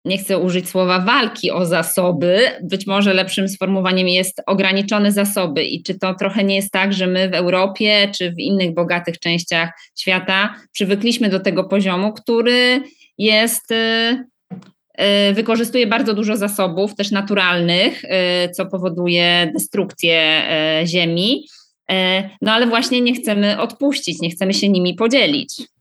nie 0.04 0.18
chcę 0.18 0.38
użyć 0.38 0.68
słowa 0.68 0.98
walki 0.98 1.50
o 1.50 1.66
zasoby, 1.66 2.38
być 2.62 2.86
może 2.86 3.14
lepszym 3.14 3.48
sformułowaniem 3.48 4.08
jest 4.08 4.42
ograniczone 4.46 5.12
zasoby. 5.12 5.64
I 5.64 5.82
czy 5.82 5.98
to 5.98 6.14
trochę 6.14 6.44
nie 6.44 6.56
jest 6.56 6.72
tak, 6.72 6.92
że 6.92 7.06
my 7.06 7.28
w 7.28 7.34
Europie 7.34 8.10
czy 8.18 8.32
w 8.32 8.38
innych 8.38 8.74
bogatych 8.74 9.18
częściach 9.18 9.70
świata 9.98 10.54
przywykliśmy 10.72 11.28
do 11.28 11.40
tego 11.40 11.64
poziomu, 11.64 12.12
który 12.12 12.82
jest. 13.18 13.70
Y, 13.70 14.24
y, 15.30 15.34
wykorzystuje 15.34 15.86
bardzo 15.86 16.14
dużo 16.14 16.36
zasobów, 16.36 16.94
też 16.94 17.10
naturalnych, 17.10 18.04
y, 18.04 18.08
co 18.52 18.66
powoduje 18.66 19.50
destrukcję 19.54 20.42
ziemi. 20.86 21.46
No 22.42 22.52
ale 22.52 22.66
właśnie 22.66 23.00
nie 23.00 23.14
chcemy 23.14 23.60
odpuścić, 23.60 24.20
nie 24.20 24.30
chcemy 24.30 24.54
się 24.54 24.68
nimi 24.68 24.94
podzielić. 24.94 25.71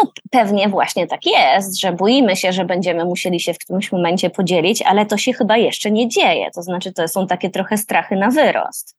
No 0.00 0.12
pewnie 0.30 0.68
właśnie 0.68 1.06
tak 1.06 1.26
jest, 1.26 1.80
że 1.80 1.92
boimy 1.92 2.36
się, 2.36 2.52
że 2.52 2.64
będziemy 2.64 3.04
musieli 3.04 3.40
się 3.40 3.54
w 3.54 3.58
którymś 3.58 3.92
momencie 3.92 4.30
podzielić, 4.30 4.82
ale 4.82 5.06
to 5.06 5.16
się 5.16 5.32
chyba 5.32 5.56
jeszcze 5.56 5.90
nie 5.90 6.08
dzieje. 6.08 6.50
To 6.54 6.62
znaczy, 6.62 6.92
to 6.92 7.08
są 7.08 7.26
takie 7.26 7.50
trochę 7.50 7.76
strachy 7.76 8.16
na 8.16 8.30
wyrost. 8.30 8.96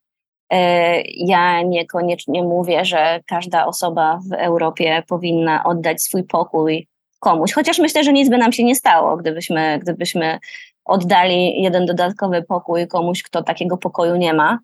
E, 0.49 1.01
ja 1.01 1.61
niekoniecznie 1.61 2.43
mówię, 2.43 2.85
że 2.85 3.19
każda 3.27 3.65
osoba 3.65 4.19
w 4.29 4.33
Europie 4.33 5.03
powinna 5.07 5.63
oddać 5.63 6.01
swój 6.03 6.23
pokój 6.23 6.87
komuś, 7.19 7.53
chociaż 7.53 7.79
myślę, 7.79 8.03
że 8.03 8.13
nic 8.13 8.29
by 8.29 8.37
nam 8.37 8.51
się 8.51 8.63
nie 8.63 8.75
stało, 8.75 9.17
gdybyśmy, 9.17 9.79
gdybyśmy 9.79 10.39
oddali 10.85 11.61
jeden 11.61 11.85
dodatkowy 11.85 12.43
pokój 12.43 12.87
komuś, 12.87 13.23
kto 13.23 13.43
takiego 13.43 13.77
pokoju 13.77 14.15
nie 14.15 14.33
ma. 14.33 14.59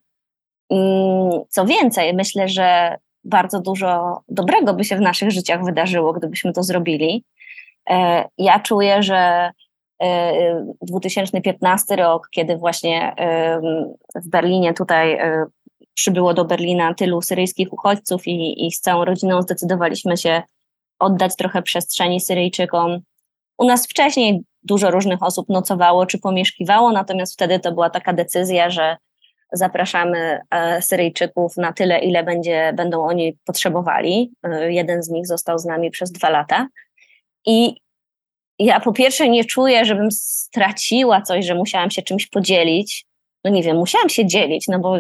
Mm, 0.69 1.31
co 1.49 1.65
więcej, 1.65 2.13
myślę, 2.13 2.47
że 2.47 2.97
bardzo 3.27 3.59
dużo 3.59 4.21
dobrego 4.29 4.73
by 4.73 4.83
się 4.83 4.95
w 4.95 5.01
naszych 5.01 5.31
życiach 5.31 5.65
wydarzyło, 5.65 6.13
gdybyśmy 6.13 6.53
to 6.53 6.63
zrobili. 6.63 7.23
E, 7.89 8.25
ja 8.37 8.59
czuję, 8.59 9.03
że 9.03 9.51
2015 10.81 11.93
e, 11.93 11.97
rok, 11.97 12.27
kiedy 12.31 12.57
właśnie 12.57 13.15
w 14.15 14.29
Berlinie 14.29 14.73
tutaj 14.73 15.13
e, 15.13 15.45
przybyło 15.93 16.33
do 16.33 16.45
Berlina 16.45 16.93
tylu 16.93 17.21
syryjskich 17.21 17.73
uchodźców 17.73 18.27
i, 18.27 18.67
i 18.67 18.71
z 18.71 18.79
całą 18.79 19.05
rodziną 19.05 19.41
zdecydowaliśmy 19.41 20.17
się 20.17 20.41
oddać 20.99 21.35
trochę 21.35 21.61
przestrzeni 21.61 22.21
Syryjczykom. 22.21 22.99
U 23.57 23.65
nas 23.65 23.87
wcześniej 23.87 24.41
dużo 24.63 24.91
różnych 24.91 25.23
osób 25.23 25.49
nocowało 25.49 26.05
czy 26.05 26.19
pomieszkiwało, 26.19 26.91
natomiast 26.91 27.33
wtedy 27.33 27.59
to 27.59 27.71
była 27.71 27.89
taka 27.89 28.13
decyzja, 28.13 28.69
że 28.69 28.97
zapraszamy 29.51 30.39
e, 30.51 30.81
Syryjczyków 30.81 31.57
na 31.57 31.73
tyle, 31.73 31.99
ile 31.99 32.23
będzie, 32.23 32.73
będą 32.75 33.03
oni 33.03 33.37
potrzebowali. 33.45 34.31
E, 34.43 34.73
jeden 34.73 35.03
z 35.03 35.09
nich 35.09 35.27
został 35.27 35.59
z 35.59 35.65
nami 35.65 35.91
przez 35.91 36.11
dwa 36.11 36.29
lata. 36.29 36.67
I 37.45 37.75
ja 38.59 38.79
po 38.79 38.93
pierwsze 38.93 39.29
nie 39.29 39.45
czuję, 39.45 39.85
żebym 39.85 40.11
straciła 40.11 41.21
coś, 41.21 41.45
że 41.45 41.55
musiałam 41.55 41.91
się 41.91 42.01
czymś 42.01 42.27
podzielić. 42.27 43.05
No 43.43 43.51
nie 43.51 43.63
wiem, 43.63 43.77
musiałam 43.77 44.09
się 44.09 44.25
dzielić, 44.25 44.67
no 44.67 44.79
bo 44.79 44.97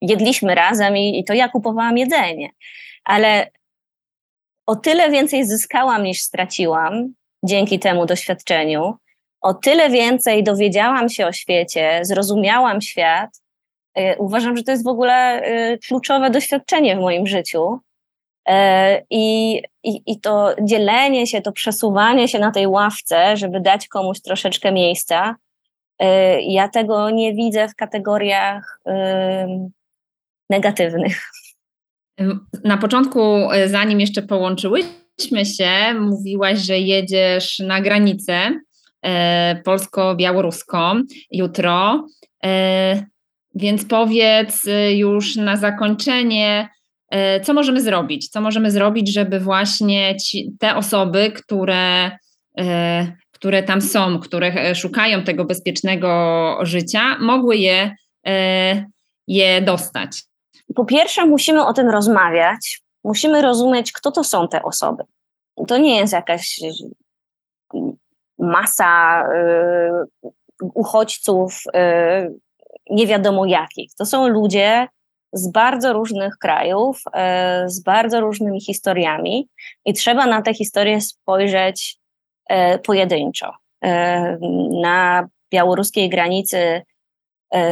jedliśmy 0.00 0.54
razem 0.54 0.96
i, 0.96 1.18
i 1.18 1.24
to 1.24 1.34
ja 1.34 1.48
kupowałam 1.48 1.98
jedzenie. 1.98 2.50
Ale 3.04 3.50
o 4.66 4.76
tyle 4.76 5.10
więcej 5.10 5.44
zyskałam 5.44 6.02
niż 6.02 6.22
straciłam 6.22 7.14
dzięki 7.44 7.78
temu 7.78 8.06
doświadczeniu. 8.06 8.94
O 9.40 9.54
tyle 9.54 9.90
więcej 9.90 10.44
dowiedziałam 10.44 11.08
się 11.08 11.26
o 11.26 11.32
świecie, 11.32 12.00
zrozumiałam 12.02 12.80
świat, 12.80 13.30
uważam, 14.18 14.56
że 14.56 14.62
to 14.62 14.70
jest 14.70 14.84
w 14.84 14.88
ogóle 14.88 15.14
e, 15.14 15.78
kluczowe 15.78 16.30
doświadczenie 16.30 16.96
w 16.96 17.00
moim 17.00 17.26
życiu. 17.26 17.78
E, 18.48 19.02
I, 19.10 19.56
i, 19.84 20.02
I 20.06 20.20
to 20.20 20.54
dzielenie 20.62 21.26
się, 21.26 21.42
to 21.42 21.52
przesuwanie 21.52 22.28
się 22.28 22.38
na 22.38 22.50
tej 22.50 22.66
ławce, 22.66 23.36
żeby 23.36 23.60
dać 23.60 23.88
komuś 23.88 24.20
troszeczkę 24.20 24.72
miejsca, 24.72 25.36
ja 26.40 26.68
tego 26.68 27.10
nie 27.10 27.34
widzę 27.34 27.68
w 27.68 27.74
kategoriach 27.74 28.80
negatywnych. 30.50 31.30
Na 32.64 32.76
początku, 32.76 33.20
zanim 33.66 34.00
jeszcze 34.00 34.22
połączyłyśmy 34.22 35.44
się, 35.56 35.94
mówiłaś, 36.00 36.58
że 36.58 36.78
jedziesz 36.78 37.58
na 37.58 37.80
granicę 37.80 38.60
polsko-białoruską 39.64 41.02
jutro. 41.30 42.06
Więc 43.58 43.84
powiedz 43.84 44.66
y, 44.66 44.96
już 44.96 45.36
na 45.36 45.56
zakończenie, 45.56 46.68
y, 47.14 47.40
co 47.40 47.54
możemy 47.54 47.80
zrobić? 47.80 48.28
Co 48.28 48.40
możemy 48.40 48.70
zrobić, 48.70 49.12
żeby 49.12 49.40
właśnie 49.40 50.16
ci, 50.16 50.52
te 50.60 50.76
osoby, 50.76 51.32
które, 51.32 52.10
y, 52.60 52.62
które 53.32 53.62
tam 53.62 53.80
są, 53.80 54.18
które 54.18 54.74
szukają 54.74 55.22
tego 55.24 55.44
bezpiecznego 55.44 56.58
życia, 56.62 57.18
mogły 57.20 57.56
je, 57.56 57.96
je 59.26 59.62
dostać? 59.62 60.24
Po 60.74 60.84
pierwsze, 60.84 61.26
musimy 61.26 61.66
o 61.66 61.72
tym 61.72 61.88
rozmawiać. 61.88 62.80
Musimy 63.04 63.42
rozumieć, 63.42 63.92
kto 63.92 64.10
to 64.10 64.24
są 64.24 64.48
te 64.48 64.62
osoby. 64.62 65.04
To 65.68 65.78
nie 65.78 65.96
jest 65.96 66.12
jakaś 66.12 66.60
masa 68.38 69.22
uchodźców, 70.58 71.62
nie 72.90 73.06
wiadomo 73.06 73.46
jakich. 73.46 73.94
To 73.94 74.06
są 74.06 74.28
ludzie, 74.28 74.88
z 75.32 75.48
bardzo 75.48 75.92
różnych 75.92 76.38
krajów, 76.38 77.02
e, 77.14 77.64
z 77.68 77.82
bardzo 77.82 78.20
różnymi 78.20 78.60
historiami 78.60 79.48
i 79.84 79.92
trzeba 79.92 80.26
na 80.26 80.42
te 80.42 80.54
historie 80.54 81.00
spojrzeć 81.00 81.98
e, 82.48 82.78
pojedynczo. 82.78 83.52
E, 83.84 84.38
na 84.82 85.28
białoruskiej 85.52 86.08
granicy 86.08 86.82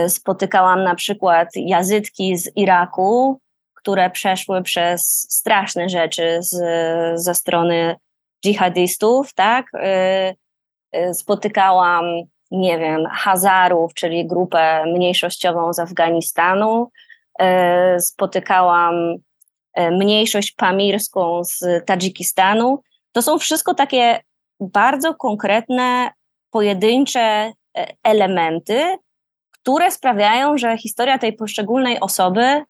spotykałam 0.08 0.84
na 0.84 0.94
przykład 0.94 1.48
jazytki 1.56 2.36
z 2.36 2.56
Iraku, 2.56 3.40
które 3.74 4.10
przeszły 4.10 4.62
przez 4.62 5.26
straszne 5.30 5.88
rzeczy 5.88 6.38
z, 6.40 6.56
ze 7.20 7.34
strony 7.34 7.96
dżihadystów, 8.44 9.34
tak? 9.34 9.66
Spotykałam, 11.12 12.04
nie 12.57 12.78
wiem, 12.78 13.07
Hazarów, 13.11 13.94
czyli 13.94 14.26
grupę 14.26 14.84
mniejszościową 14.86 15.72
z 15.72 15.78
Afganistanu, 15.78 16.90
E, 17.38 18.00
spotykałam 18.00 19.16
e, 19.74 19.90
mniejszość 19.90 20.52
pamirską 20.52 21.44
z 21.44 21.86
Tadżykistanu. 21.86 22.82
To 23.12 23.22
są 23.22 23.38
wszystko 23.38 23.74
takie 23.74 24.20
bardzo 24.61 25.14
konkretne, 25.14 26.11
pojedyncze 26.50 27.20
e, 27.20 27.52
elementy, 28.02 28.96
które 29.50 29.90
sprawiają, 29.90 30.59
że 30.59 30.78
historia 30.78 31.18
tej 31.18 31.32
poszczególnej 31.32 32.00
osoby 32.00 32.62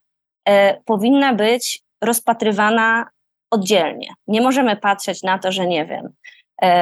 powinna 0.85 1.35
być 1.35 1.82
rozpatrywana 2.01 3.07
oddzielnie. 3.51 4.09
Nie 4.26 4.41
możemy 4.41 4.76
patrzeć 4.76 5.22
na 5.22 5.39
to, 5.39 5.53
że 5.53 5.66
nie 5.66 5.87
wiem, 5.87 6.09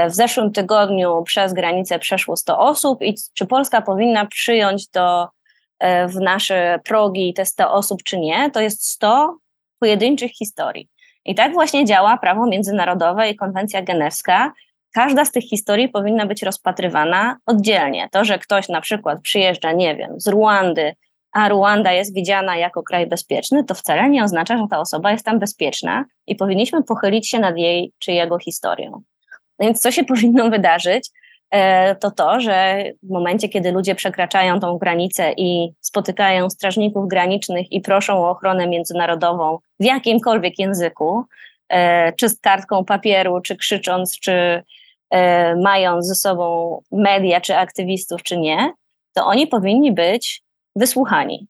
w 0.09 0.15
zeszłym 0.15 0.53
tygodniu 0.53 1.23
przez 1.23 1.53
granicę 1.53 1.99
przeszło 1.99 2.37
100 2.37 2.59
osób 2.59 3.03
i 3.03 3.15
czy 3.35 3.47
Polska 3.47 3.83
powinna 3.83 4.27
przyjąć 4.27 4.89
do 4.89 5.29
E, 5.83 6.09
w 6.09 6.21
nasze 6.21 6.81
progi 6.85 7.35
te 7.35 7.47
100 7.47 7.73
osób, 7.73 8.03
czy 8.03 8.19
nie, 8.19 8.51
to 8.51 8.61
jest 8.61 8.89
100 8.89 9.37
pojedynczych 9.79 10.31
historii. 10.31 10.89
I 11.25 11.35
tak 11.35 11.53
właśnie 11.53 11.85
działa 11.85 12.17
prawo 12.17 12.47
międzynarodowe 12.47 13.31
i 13.31 13.37
konwencja 13.37 13.83
genewska. 13.83 14.53
Każda 14.95 15.25
z 15.25 15.33
tych 15.33 15.45
historii 15.45 15.89
powinna 15.89 16.27
być 16.27 16.43
rozpatrywana 16.43 17.37
oddzielnie. 17.47 18.09
To, 18.13 18.25
że 18.25 18.39
ktoś 18.39 18.69
na 18.69 18.81
przykład 18.81 19.21
przyjeżdża, 19.23 19.73
nie 19.73 19.97
wiem, 19.97 20.21
z 20.21 20.29
Ruandy, 20.29 20.95
a 21.33 21.49
Ruanda 21.49 21.93
jest 21.93 22.15
widziana 22.15 22.57
jako 22.57 22.83
kraj 22.83 23.07
bezpieczny, 23.07 23.65
to 23.65 23.75
wcale 23.75 24.11
nie 24.11 24.25
oznacza, 24.25 24.59
że 24.59 24.65
ta 24.71 24.79
osoba 24.79 25.13
jest 25.13 25.25
tam 25.25 25.39
bezpieczna 25.39 26.05
i 26.27 26.37
powinniśmy 26.37 26.83
pochylić 26.83 27.29
się 27.29 27.39
nad 27.39 27.57
jej 27.57 27.93
czy 27.99 28.13
jego 28.13 28.39
historią. 28.39 29.03
Więc 29.61 29.81
co 29.81 29.91
się 29.91 30.05
powinno 30.15 30.51
wydarzyć? 30.51 31.11
E, 31.53 31.97
to 31.97 32.11
to, 32.11 32.41
że 32.41 32.85
w 33.03 33.11
momencie, 33.11 33.49
kiedy 33.49 33.73
ludzie 33.73 33.95
przekraczają 33.95 34.61
tą 34.61 34.79
granicę 34.79 35.33
i 35.37 35.73
spotykają 35.81 36.51
strażników 36.51 37.09
granicznych 37.09 37.73
i 37.73 37.81
proszą 37.81 38.25
o 38.25 38.31
ochronę 38.31 38.67
międzynarodową 38.67 39.59
w 39.81 39.85
jakimkolwiek 39.85 40.59
języku, 40.59 41.25
e, 41.69 42.13
czy 42.13 42.29
z 42.29 42.41
kartką 42.41 42.85
papieru, 42.85 43.41
czy 43.41 43.57
krzycząc, 43.57 44.21
czy 44.21 44.63
e, 45.11 45.57
mając 45.57 46.07
ze 46.07 46.15
sobą 46.15 46.81
media, 46.93 47.41
czy 47.41 47.57
aktywistów, 47.57 48.23
czy 48.23 48.37
nie, 48.37 48.73
to 49.15 49.27
oni 49.27 49.47
powinni 49.47 49.93
być 49.93 50.43
wysłuchani. 50.77 51.47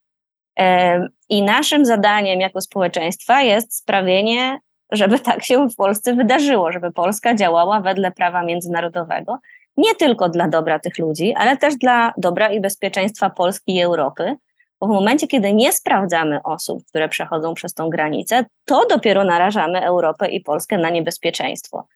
I 1.29 1.43
naszym 1.43 1.85
zadaniem 1.85 2.41
jako 2.41 2.61
społeczeństwa 2.61 3.43
jest 3.43 3.77
sprawienie, 3.77 4.59
żeby 4.93 5.19
tak 5.19 5.45
się 5.45 5.69
w 5.69 5.77
Polsce 5.77 6.15
wydarzyło, 6.15 6.73
żeby 6.73 6.93
Polska 6.93 7.35
działała 7.35 7.81
wedle 7.81 8.13
prawa 8.13 8.43
międzynarodowego 8.43 9.39
nie 9.77 9.95
tylko 9.95 10.29
dla 10.29 10.49
dobra 10.49 10.79
tych 10.79 10.99
ludzi, 10.99 11.35
ale 11.37 11.57
też 11.57 11.77
dla 11.77 12.13
dobra 12.17 12.49
i 12.49 12.61
bezpieczeństwa 12.61 13.31
Polski 13.31 13.75
i 13.75 13.83
Europy, 13.83 14.37
bo 14.81 14.87
w 14.87 14.91
momencie, 14.91 15.27
kiedy 15.27 15.53
nie 15.53 15.73
sprawdzamy 15.73 16.43
osób, 16.45 16.85
które 16.89 17.09
przechodzą 17.09 17.55
przez 17.55 17.75
tą 17.75 17.89
granicę, 17.89 18.45
to 18.65 18.87
dopiero 18.87 19.25
narażamy 19.25 19.85
Europę 19.87 20.29
i 20.29 20.41
Polskę 20.41 20.79
na 20.79 20.91
niebezpieczeństwo. 20.91 21.87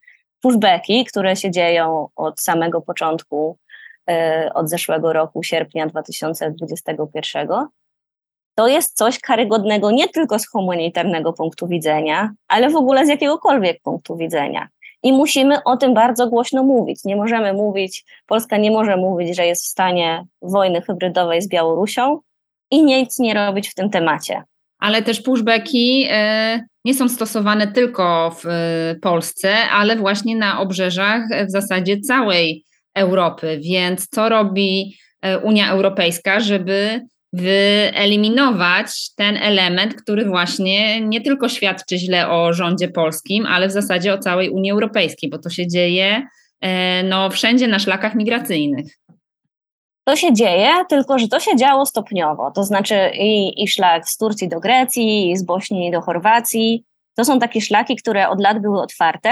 Pushbacki, 0.42 1.04
które 1.04 1.36
się 1.36 1.50
dzieją 1.50 2.08
od 2.16 2.40
samego 2.40 2.80
początku, 2.80 3.58
e, 4.10 4.50
od 4.54 4.70
zeszłego 4.70 5.12
roku, 5.12 5.42
sierpnia 5.42 5.86
2021, 5.86 7.48
to 8.56 8.68
jest 8.68 8.96
coś 8.96 9.18
karygodnego 9.18 9.90
nie 9.90 10.08
tylko 10.08 10.38
z 10.38 10.48
humanitarnego 10.48 11.32
punktu 11.32 11.66
widzenia, 11.66 12.30
ale 12.48 12.70
w 12.70 12.76
ogóle 12.76 13.06
z 13.06 13.08
jakiegokolwiek 13.08 13.82
punktu 13.82 14.16
widzenia. 14.16 14.68
I 15.02 15.12
musimy 15.12 15.64
o 15.64 15.76
tym 15.76 15.94
bardzo 15.94 16.26
głośno 16.26 16.62
mówić. 16.62 17.04
Nie 17.04 17.16
możemy 17.16 17.52
mówić, 17.52 18.04
Polska 18.26 18.56
nie 18.56 18.70
może 18.70 18.96
mówić, 18.96 19.36
że 19.36 19.46
jest 19.46 19.64
w 19.64 19.68
stanie 19.68 20.24
wojny 20.42 20.82
hybrydowej 20.82 21.42
z 21.42 21.48
Białorusią 21.48 22.20
i 22.70 22.84
nic 22.84 23.18
nie 23.18 23.34
robić 23.34 23.68
w 23.68 23.74
tym 23.74 23.90
temacie. 23.90 24.42
Ale 24.78 25.02
też 25.02 25.20
pushbacki 25.20 26.06
e, 26.10 26.60
nie 26.84 26.94
są 26.94 27.08
stosowane 27.08 27.66
tylko 27.66 28.30
w 28.30 28.46
e, 28.46 28.94
Polsce, 29.02 29.56
ale 29.72 29.96
właśnie 29.96 30.36
na 30.36 30.60
obrzeżach 30.60 31.22
w 31.48 31.50
zasadzie 31.50 32.00
całej 32.00 32.64
Europy. 32.94 33.60
Więc 33.62 34.08
co 34.08 34.28
robi 34.28 34.96
e, 35.22 35.38
Unia 35.38 35.70
Europejska, 35.70 36.40
żeby 36.40 37.06
wyeliminować 37.36 39.14
ten 39.14 39.36
element, 39.36 39.94
który 39.94 40.24
właśnie 40.24 41.00
nie 41.00 41.20
tylko 41.20 41.48
świadczy 41.48 41.98
źle 41.98 42.28
o 42.28 42.52
rządzie 42.52 42.88
polskim, 42.88 43.46
ale 43.46 43.68
w 43.68 43.72
zasadzie 43.72 44.14
o 44.14 44.18
całej 44.18 44.50
Unii 44.50 44.70
Europejskiej, 44.70 45.30
bo 45.30 45.38
to 45.38 45.50
się 45.50 45.66
dzieje 45.66 46.22
e, 46.60 47.02
no, 47.02 47.30
wszędzie 47.30 47.68
na 47.68 47.78
szlakach 47.78 48.14
migracyjnych. 48.14 48.86
To 50.04 50.16
się 50.16 50.32
dzieje, 50.32 50.70
tylko 50.88 51.18
że 51.18 51.28
to 51.28 51.40
się 51.40 51.56
działo 51.56 51.86
stopniowo. 51.86 52.50
To 52.50 52.64
znaczy 52.64 53.10
i, 53.14 53.62
i 53.62 53.68
szlak 53.68 54.08
z 54.08 54.16
Turcji 54.16 54.48
do 54.48 54.60
Grecji, 54.60 55.30
i 55.30 55.36
z 55.36 55.44
Bośni 55.44 55.90
do 55.90 56.00
Chorwacji. 56.00 56.84
To 57.14 57.24
są 57.24 57.38
takie 57.38 57.60
szlaki, 57.60 57.96
które 57.96 58.28
od 58.28 58.40
lat 58.40 58.58
były 58.62 58.80
otwarte. 58.80 59.30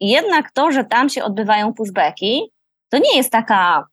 Jednak 0.00 0.52
to, 0.52 0.72
że 0.72 0.84
tam 0.84 1.08
się 1.08 1.24
odbywają 1.24 1.74
pushbacki, 1.74 2.42
to 2.88 2.98
nie 2.98 3.16
jest 3.16 3.32
taka 3.32 3.86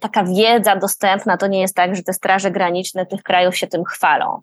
taka 0.00 0.24
wiedza 0.24 0.76
dostępna, 0.76 1.36
to 1.36 1.46
nie 1.46 1.60
jest 1.60 1.74
tak, 1.74 1.96
że 1.96 2.02
te 2.02 2.12
straże 2.12 2.50
graniczne 2.50 3.06
tych 3.06 3.22
krajów 3.22 3.56
się 3.56 3.66
tym 3.66 3.84
chwalą. 3.84 4.42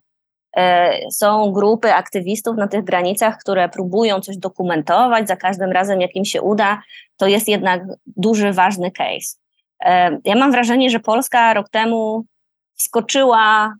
Y, 0.58 1.12
są 1.12 1.52
grupy 1.52 1.94
aktywistów 1.94 2.58
na 2.58 2.68
tych 2.68 2.84
granicach, 2.84 3.38
które 3.38 3.70
próbują 3.70 4.20
coś 4.20 4.38
dokumentować, 4.38 5.28
za 5.28 5.36
każdym 5.36 5.72
razem, 5.72 6.02
jak 6.02 6.16
im 6.16 6.26
się 6.26 6.42
uda, 6.42 6.82
to 7.18 7.28
jest 7.28 7.48
jednak 7.48 7.84
duży, 8.06 8.54
ważny 8.54 8.92
case. 8.92 9.38
Y, 9.84 10.22
ja 10.26 10.36
mam 10.36 10.52
wrażenie, 10.52 10.90
że 10.90 11.00
Polska 11.00 11.54
rok 11.54 11.70
temu 11.70 12.26
wskoczyła 12.76 13.74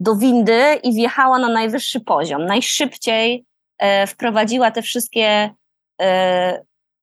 do 0.00 0.16
windy 0.16 0.62
i 0.82 0.94
wjechała 0.94 1.38
na 1.38 1.48
najwyższy 1.48 2.00
poziom. 2.00 2.46
Najszybciej 2.46 3.44
wprowadziła 4.06 4.70
te 4.70 4.82
wszystkie 4.82 5.50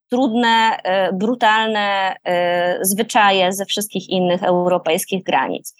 trudne, 0.08 0.76
e, 0.84 1.12
brutalne 1.12 2.14
e, 2.24 2.78
zwyczaje 2.82 3.52
ze 3.52 3.64
wszystkich 3.64 4.08
innych 4.08 4.42
europejskich 4.42 5.22
granic. 5.22 5.74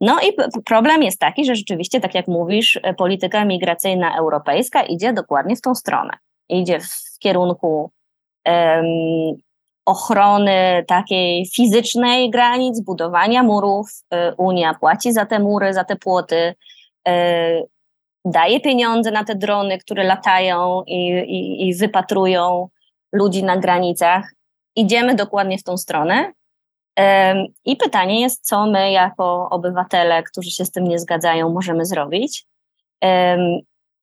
No 0.00 0.16
i 0.20 0.32
problem 0.64 1.02
jest 1.02 1.18
taki, 1.18 1.44
że 1.44 1.54
rzeczywiście, 1.54 2.00
tak 2.00 2.14
jak 2.14 2.28
mówisz, 2.28 2.80
e, 2.82 2.94
polityka 2.94 3.44
migracyjna 3.44 4.18
europejska 4.18 4.82
idzie 4.82 5.12
dokładnie 5.12 5.56
w 5.56 5.60
tą 5.60 5.74
stronę. 5.74 6.12
Idzie 6.48 6.80
w 6.80 7.18
kierunku 7.18 7.90
um, 8.46 8.84
ochrony 9.86 10.84
takiej 10.88 11.46
fizycznej 11.46 12.30
granic, 12.30 12.80
budowania 12.80 13.42
murów. 13.42 13.88
Unia 14.36 14.74
płaci 14.74 15.12
za 15.12 15.26
te 15.26 15.38
mury, 15.38 15.72
za 15.72 15.84
te 15.84 15.96
płoty, 15.96 16.54
daje 18.24 18.60
pieniądze 18.60 19.10
na 19.10 19.24
te 19.24 19.34
drony, 19.34 19.78
które 19.78 20.04
latają 20.04 20.82
i, 20.86 21.08
i, 21.08 21.68
i 21.68 21.74
wypatrują 21.74 22.68
ludzi 23.12 23.44
na 23.44 23.56
granicach. 23.56 24.32
Idziemy 24.76 25.14
dokładnie 25.14 25.58
w 25.58 25.62
tą 25.62 25.76
stronę. 25.76 26.32
I 27.64 27.76
pytanie 27.76 28.20
jest, 28.20 28.46
co 28.46 28.66
my 28.66 28.90
jako 28.90 29.48
obywatele, 29.50 30.22
którzy 30.22 30.50
się 30.50 30.64
z 30.64 30.70
tym 30.70 30.84
nie 30.84 30.98
zgadzają, 30.98 31.52
możemy 31.52 31.84
zrobić. 31.84 32.46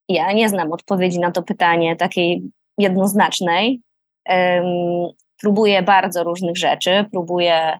Ja 0.08 0.32
nie 0.32 0.48
znam 0.48 0.72
odpowiedzi 0.72 1.20
na 1.20 1.30
to 1.30 1.42
pytanie 1.42 1.96
takiej 1.96 2.42
jednoznacznej. 2.78 3.80
Próbuję 5.40 5.82
bardzo 5.82 6.24
różnych 6.24 6.56
rzeczy, 6.56 7.04
próbuję 7.10 7.78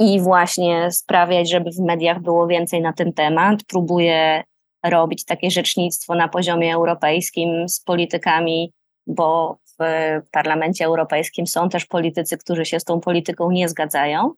i 0.00 0.20
właśnie 0.20 0.90
sprawiać, 0.90 1.50
żeby 1.50 1.70
w 1.70 1.78
mediach 1.78 2.20
było 2.20 2.46
więcej 2.46 2.80
na 2.80 2.92
ten 2.92 3.12
temat. 3.12 3.60
Próbuję 3.68 4.44
robić 4.84 5.24
takie 5.24 5.50
rzecznictwo 5.50 6.14
na 6.14 6.28
poziomie 6.28 6.74
europejskim 6.74 7.68
z 7.68 7.80
politykami, 7.80 8.72
bo 9.06 9.56
w 9.78 9.84
Parlamencie 10.30 10.84
Europejskim 10.84 11.46
są 11.46 11.68
też 11.68 11.84
politycy, 11.84 12.38
którzy 12.38 12.64
się 12.64 12.80
z 12.80 12.84
tą 12.84 13.00
polityką 13.00 13.50
nie 13.50 13.68
zgadzają. 13.68 14.32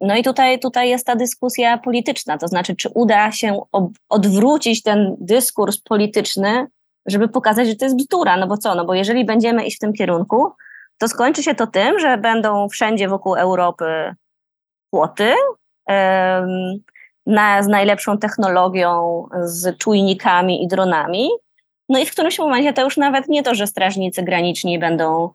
No 0.00 0.16
i 0.16 0.22
tutaj, 0.22 0.58
tutaj 0.58 0.88
jest 0.88 1.06
ta 1.06 1.16
dyskusja 1.16 1.78
polityczna, 1.78 2.38
to 2.38 2.48
znaczy, 2.48 2.76
czy 2.76 2.88
uda 2.88 3.32
się 3.32 3.60
odwrócić 4.08 4.82
ten 4.82 5.16
dyskurs 5.20 5.78
polityczny, 5.78 6.66
żeby 7.06 7.28
pokazać, 7.28 7.68
że 7.68 7.76
to 7.76 7.84
jest 7.84 7.96
bzdura, 7.96 8.36
no 8.36 8.46
bo 8.46 8.56
co, 8.56 8.74
no 8.74 8.84
bo 8.84 8.94
jeżeli 8.94 9.24
będziemy 9.24 9.66
iść 9.66 9.76
w 9.76 9.80
tym 9.80 9.92
kierunku, 9.92 10.52
to 10.98 11.08
skończy 11.08 11.42
się 11.42 11.54
to 11.54 11.66
tym, 11.66 11.98
że 11.98 12.18
będą 12.18 12.68
wszędzie 12.68 13.08
wokół 13.08 13.34
Europy 13.34 14.14
płoty, 14.90 15.32
na, 17.26 17.62
z 17.62 17.68
najlepszą 17.68 18.18
technologią, 18.18 19.24
z 19.42 19.78
czujnikami 19.78 20.64
i 20.64 20.68
dronami. 20.68 21.28
No 21.88 21.98
i 21.98 22.06
w 22.06 22.10
którymś 22.10 22.38
momencie 22.38 22.72
to 22.72 22.84
już 22.84 22.96
nawet 22.96 23.28
nie 23.28 23.42
to, 23.42 23.54
że 23.54 23.66
strażnicy 23.66 24.22
graniczni 24.22 24.78
będą 24.78 25.30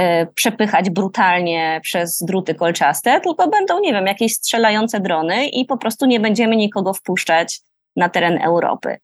y, 0.00 0.04
przepychać 0.34 0.90
brutalnie 0.90 1.80
przez 1.82 2.22
druty 2.22 2.54
kolczaste, 2.54 3.20
tylko 3.20 3.48
będą, 3.48 3.80
nie 3.80 3.92
wiem, 3.92 4.06
jakieś 4.06 4.34
strzelające 4.34 5.00
drony 5.00 5.48
i 5.48 5.64
po 5.64 5.76
prostu 5.76 6.06
nie 6.06 6.20
będziemy 6.20 6.56
nikogo 6.56 6.94
wpuszczać 6.94 7.60
na 7.96 8.08
teren 8.08 8.42
Europy. 8.42 8.96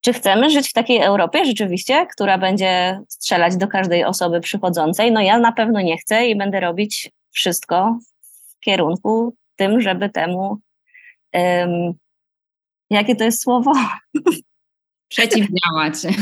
Czy 0.00 0.12
chcemy 0.12 0.50
żyć 0.50 0.68
w 0.68 0.72
takiej 0.72 1.02
Europie 1.02 1.44
rzeczywiście, 1.44 2.06
która 2.06 2.38
będzie 2.38 3.00
strzelać 3.08 3.56
do 3.56 3.68
każdej 3.68 4.04
osoby 4.04 4.40
przychodzącej? 4.40 5.12
No 5.12 5.20
ja 5.20 5.38
na 5.38 5.52
pewno 5.52 5.80
nie 5.80 5.98
chcę 5.98 6.26
i 6.26 6.36
będę 6.36 6.60
robić 6.60 7.10
wszystko 7.30 7.98
w 8.56 8.60
kierunku 8.64 9.34
tym, 9.56 9.80
żeby 9.80 10.10
temu. 10.10 10.58
Um, 11.34 11.92
jakie 12.90 13.16
to 13.16 13.24
jest 13.24 13.42
słowo? 13.42 13.72
Przeciwdziałać. 15.10 15.94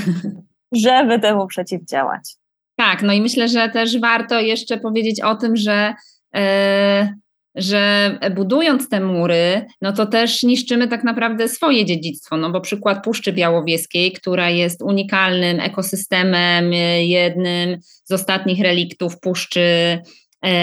żeby 0.72 1.18
temu 1.18 1.46
przeciwdziałać. 1.46 2.34
Tak, 2.76 3.02
no 3.02 3.12
i 3.12 3.20
myślę, 3.20 3.48
że 3.48 3.68
też 3.68 4.00
warto 4.00 4.40
jeszcze 4.40 4.78
powiedzieć 4.78 5.20
o 5.20 5.34
tym, 5.34 5.56
że. 5.56 5.94
Yy 6.34 6.40
że 7.58 8.18
budując 8.36 8.88
te 8.88 9.00
mury, 9.00 9.66
no 9.80 9.92
to 9.92 10.06
też 10.06 10.42
niszczymy 10.42 10.88
tak 10.88 11.04
naprawdę 11.04 11.48
swoje 11.48 11.84
dziedzictwo, 11.84 12.36
no 12.36 12.50
bo 12.50 12.60
przykład 12.60 13.04
Puszczy 13.04 13.32
Białowieskiej, 13.32 14.12
która 14.12 14.50
jest 14.50 14.82
unikalnym 14.82 15.60
ekosystemem, 15.60 16.72
jednym 17.00 17.78
z 18.04 18.12
ostatnich 18.12 18.62
reliktów 18.62 19.20
Puszczy 19.20 19.60
e, 19.60 20.02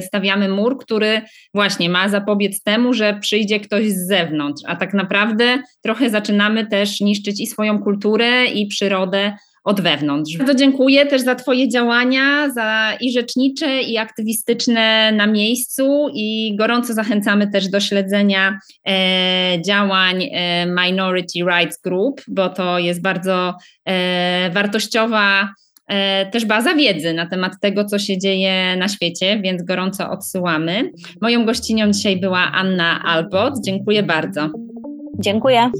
stawiamy 0.00 0.48
mur, 0.48 0.78
który 0.78 1.22
właśnie 1.54 1.88
ma 1.88 2.08
zapobiec 2.08 2.62
temu, 2.62 2.92
że 2.92 3.18
przyjdzie 3.20 3.60
ktoś 3.60 3.88
z 3.90 4.08
zewnątrz, 4.08 4.62
a 4.66 4.76
tak 4.76 4.94
naprawdę 4.94 5.62
trochę 5.82 6.10
zaczynamy 6.10 6.66
też 6.66 7.00
niszczyć 7.00 7.40
i 7.40 7.46
swoją 7.46 7.78
kulturę, 7.78 8.46
i 8.46 8.66
przyrodę 8.66 9.32
od 9.68 9.80
wewnątrz. 9.80 10.36
Bardzo 10.38 10.54
dziękuję 10.54 11.06
też 11.06 11.22
za 11.22 11.34
Twoje 11.34 11.68
działania, 11.68 12.50
za 12.50 12.92
i 13.00 13.12
rzecznicze, 13.12 13.82
i 13.82 13.98
aktywistyczne 13.98 15.12
na 15.12 15.26
miejscu 15.26 16.08
i 16.14 16.56
gorąco 16.56 16.94
zachęcamy 16.94 17.50
też 17.50 17.68
do 17.68 17.80
śledzenia 17.80 18.58
e, 18.88 19.62
działań 19.66 20.28
e, 20.32 20.66
Minority 20.66 21.38
Rights 21.38 21.80
Group, 21.80 22.22
bo 22.28 22.48
to 22.48 22.78
jest 22.78 23.02
bardzo 23.02 23.54
e, 23.84 24.50
wartościowa 24.50 25.48
e, 25.88 26.26
też 26.26 26.44
baza 26.44 26.74
wiedzy 26.74 27.14
na 27.14 27.26
temat 27.26 27.52
tego, 27.60 27.84
co 27.84 27.98
się 27.98 28.18
dzieje 28.18 28.76
na 28.76 28.88
świecie, 28.88 29.40
więc 29.42 29.62
gorąco 29.62 30.10
odsyłamy. 30.10 30.90
Moją 31.22 31.46
gościnią 31.46 31.90
dzisiaj 31.90 32.20
była 32.20 32.52
Anna 32.52 33.02
Albot. 33.04 33.54
Dziękuję 33.64 34.02
bardzo. 34.02 34.50
Dziękuję. 35.18 35.70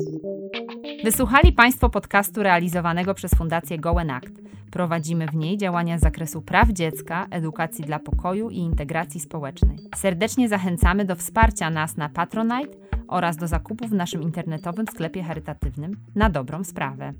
Wysłuchali 1.04 1.52
Państwo 1.52 1.90
podcastu 1.90 2.42
realizowanego 2.42 3.14
przez 3.14 3.34
Fundację 3.34 3.78
Gołen 3.78 4.10
Act. 4.10 4.32
Prowadzimy 4.70 5.26
w 5.26 5.34
niej 5.34 5.58
działania 5.58 5.98
z 5.98 6.00
zakresu 6.00 6.42
praw 6.42 6.68
dziecka, 6.68 7.26
edukacji 7.30 7.84
dla 7.84 7.98
pokoju 7.98 8.50
i 8.50 8.56
integracji 8.56 9.20
społecznej. 9.20 9.78
Serdecznie 9.96 10.48
zachęcamy 10.48 11.04
do 11.04 11.16
wsparcia 11.16 11.70
nas 11.70 11.96
na 11.96 12.08
Patronite 12.08 12.78
oraz 13.08 13.36
do 13.36 13.46
zakupu 13.46 13.88
w 13.88 13.92
naszym 13.92 14.22
internetowym 14.22 14.86
sklepie 14.86 15.22
charytatywnym 15.22 15.96
na 16.14 16.30
dobrą 16.30 16.64
sprawę. 16.64 17.12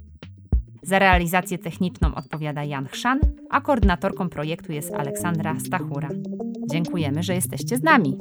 Za 0.83 0.99
realizację 0.99 1.59
techniczną 1.59 2.15
odpowiada 2.15 2.65
Jan 2.65 2.87
Chrzan, 2.87 3.19
a 3.51 3.61
koordynatorką 3.61 4.29
projektu 4.29 4.73
jest 4.73 4.95
Aleksandra 4.95 5.61
Stachura. 5.61 6.09
Dziękujemy, 6.71 7.23
że 7.23 7.35
jesteście 7.35 7.77
z 7.77 7.83
nami. 7.83 8.19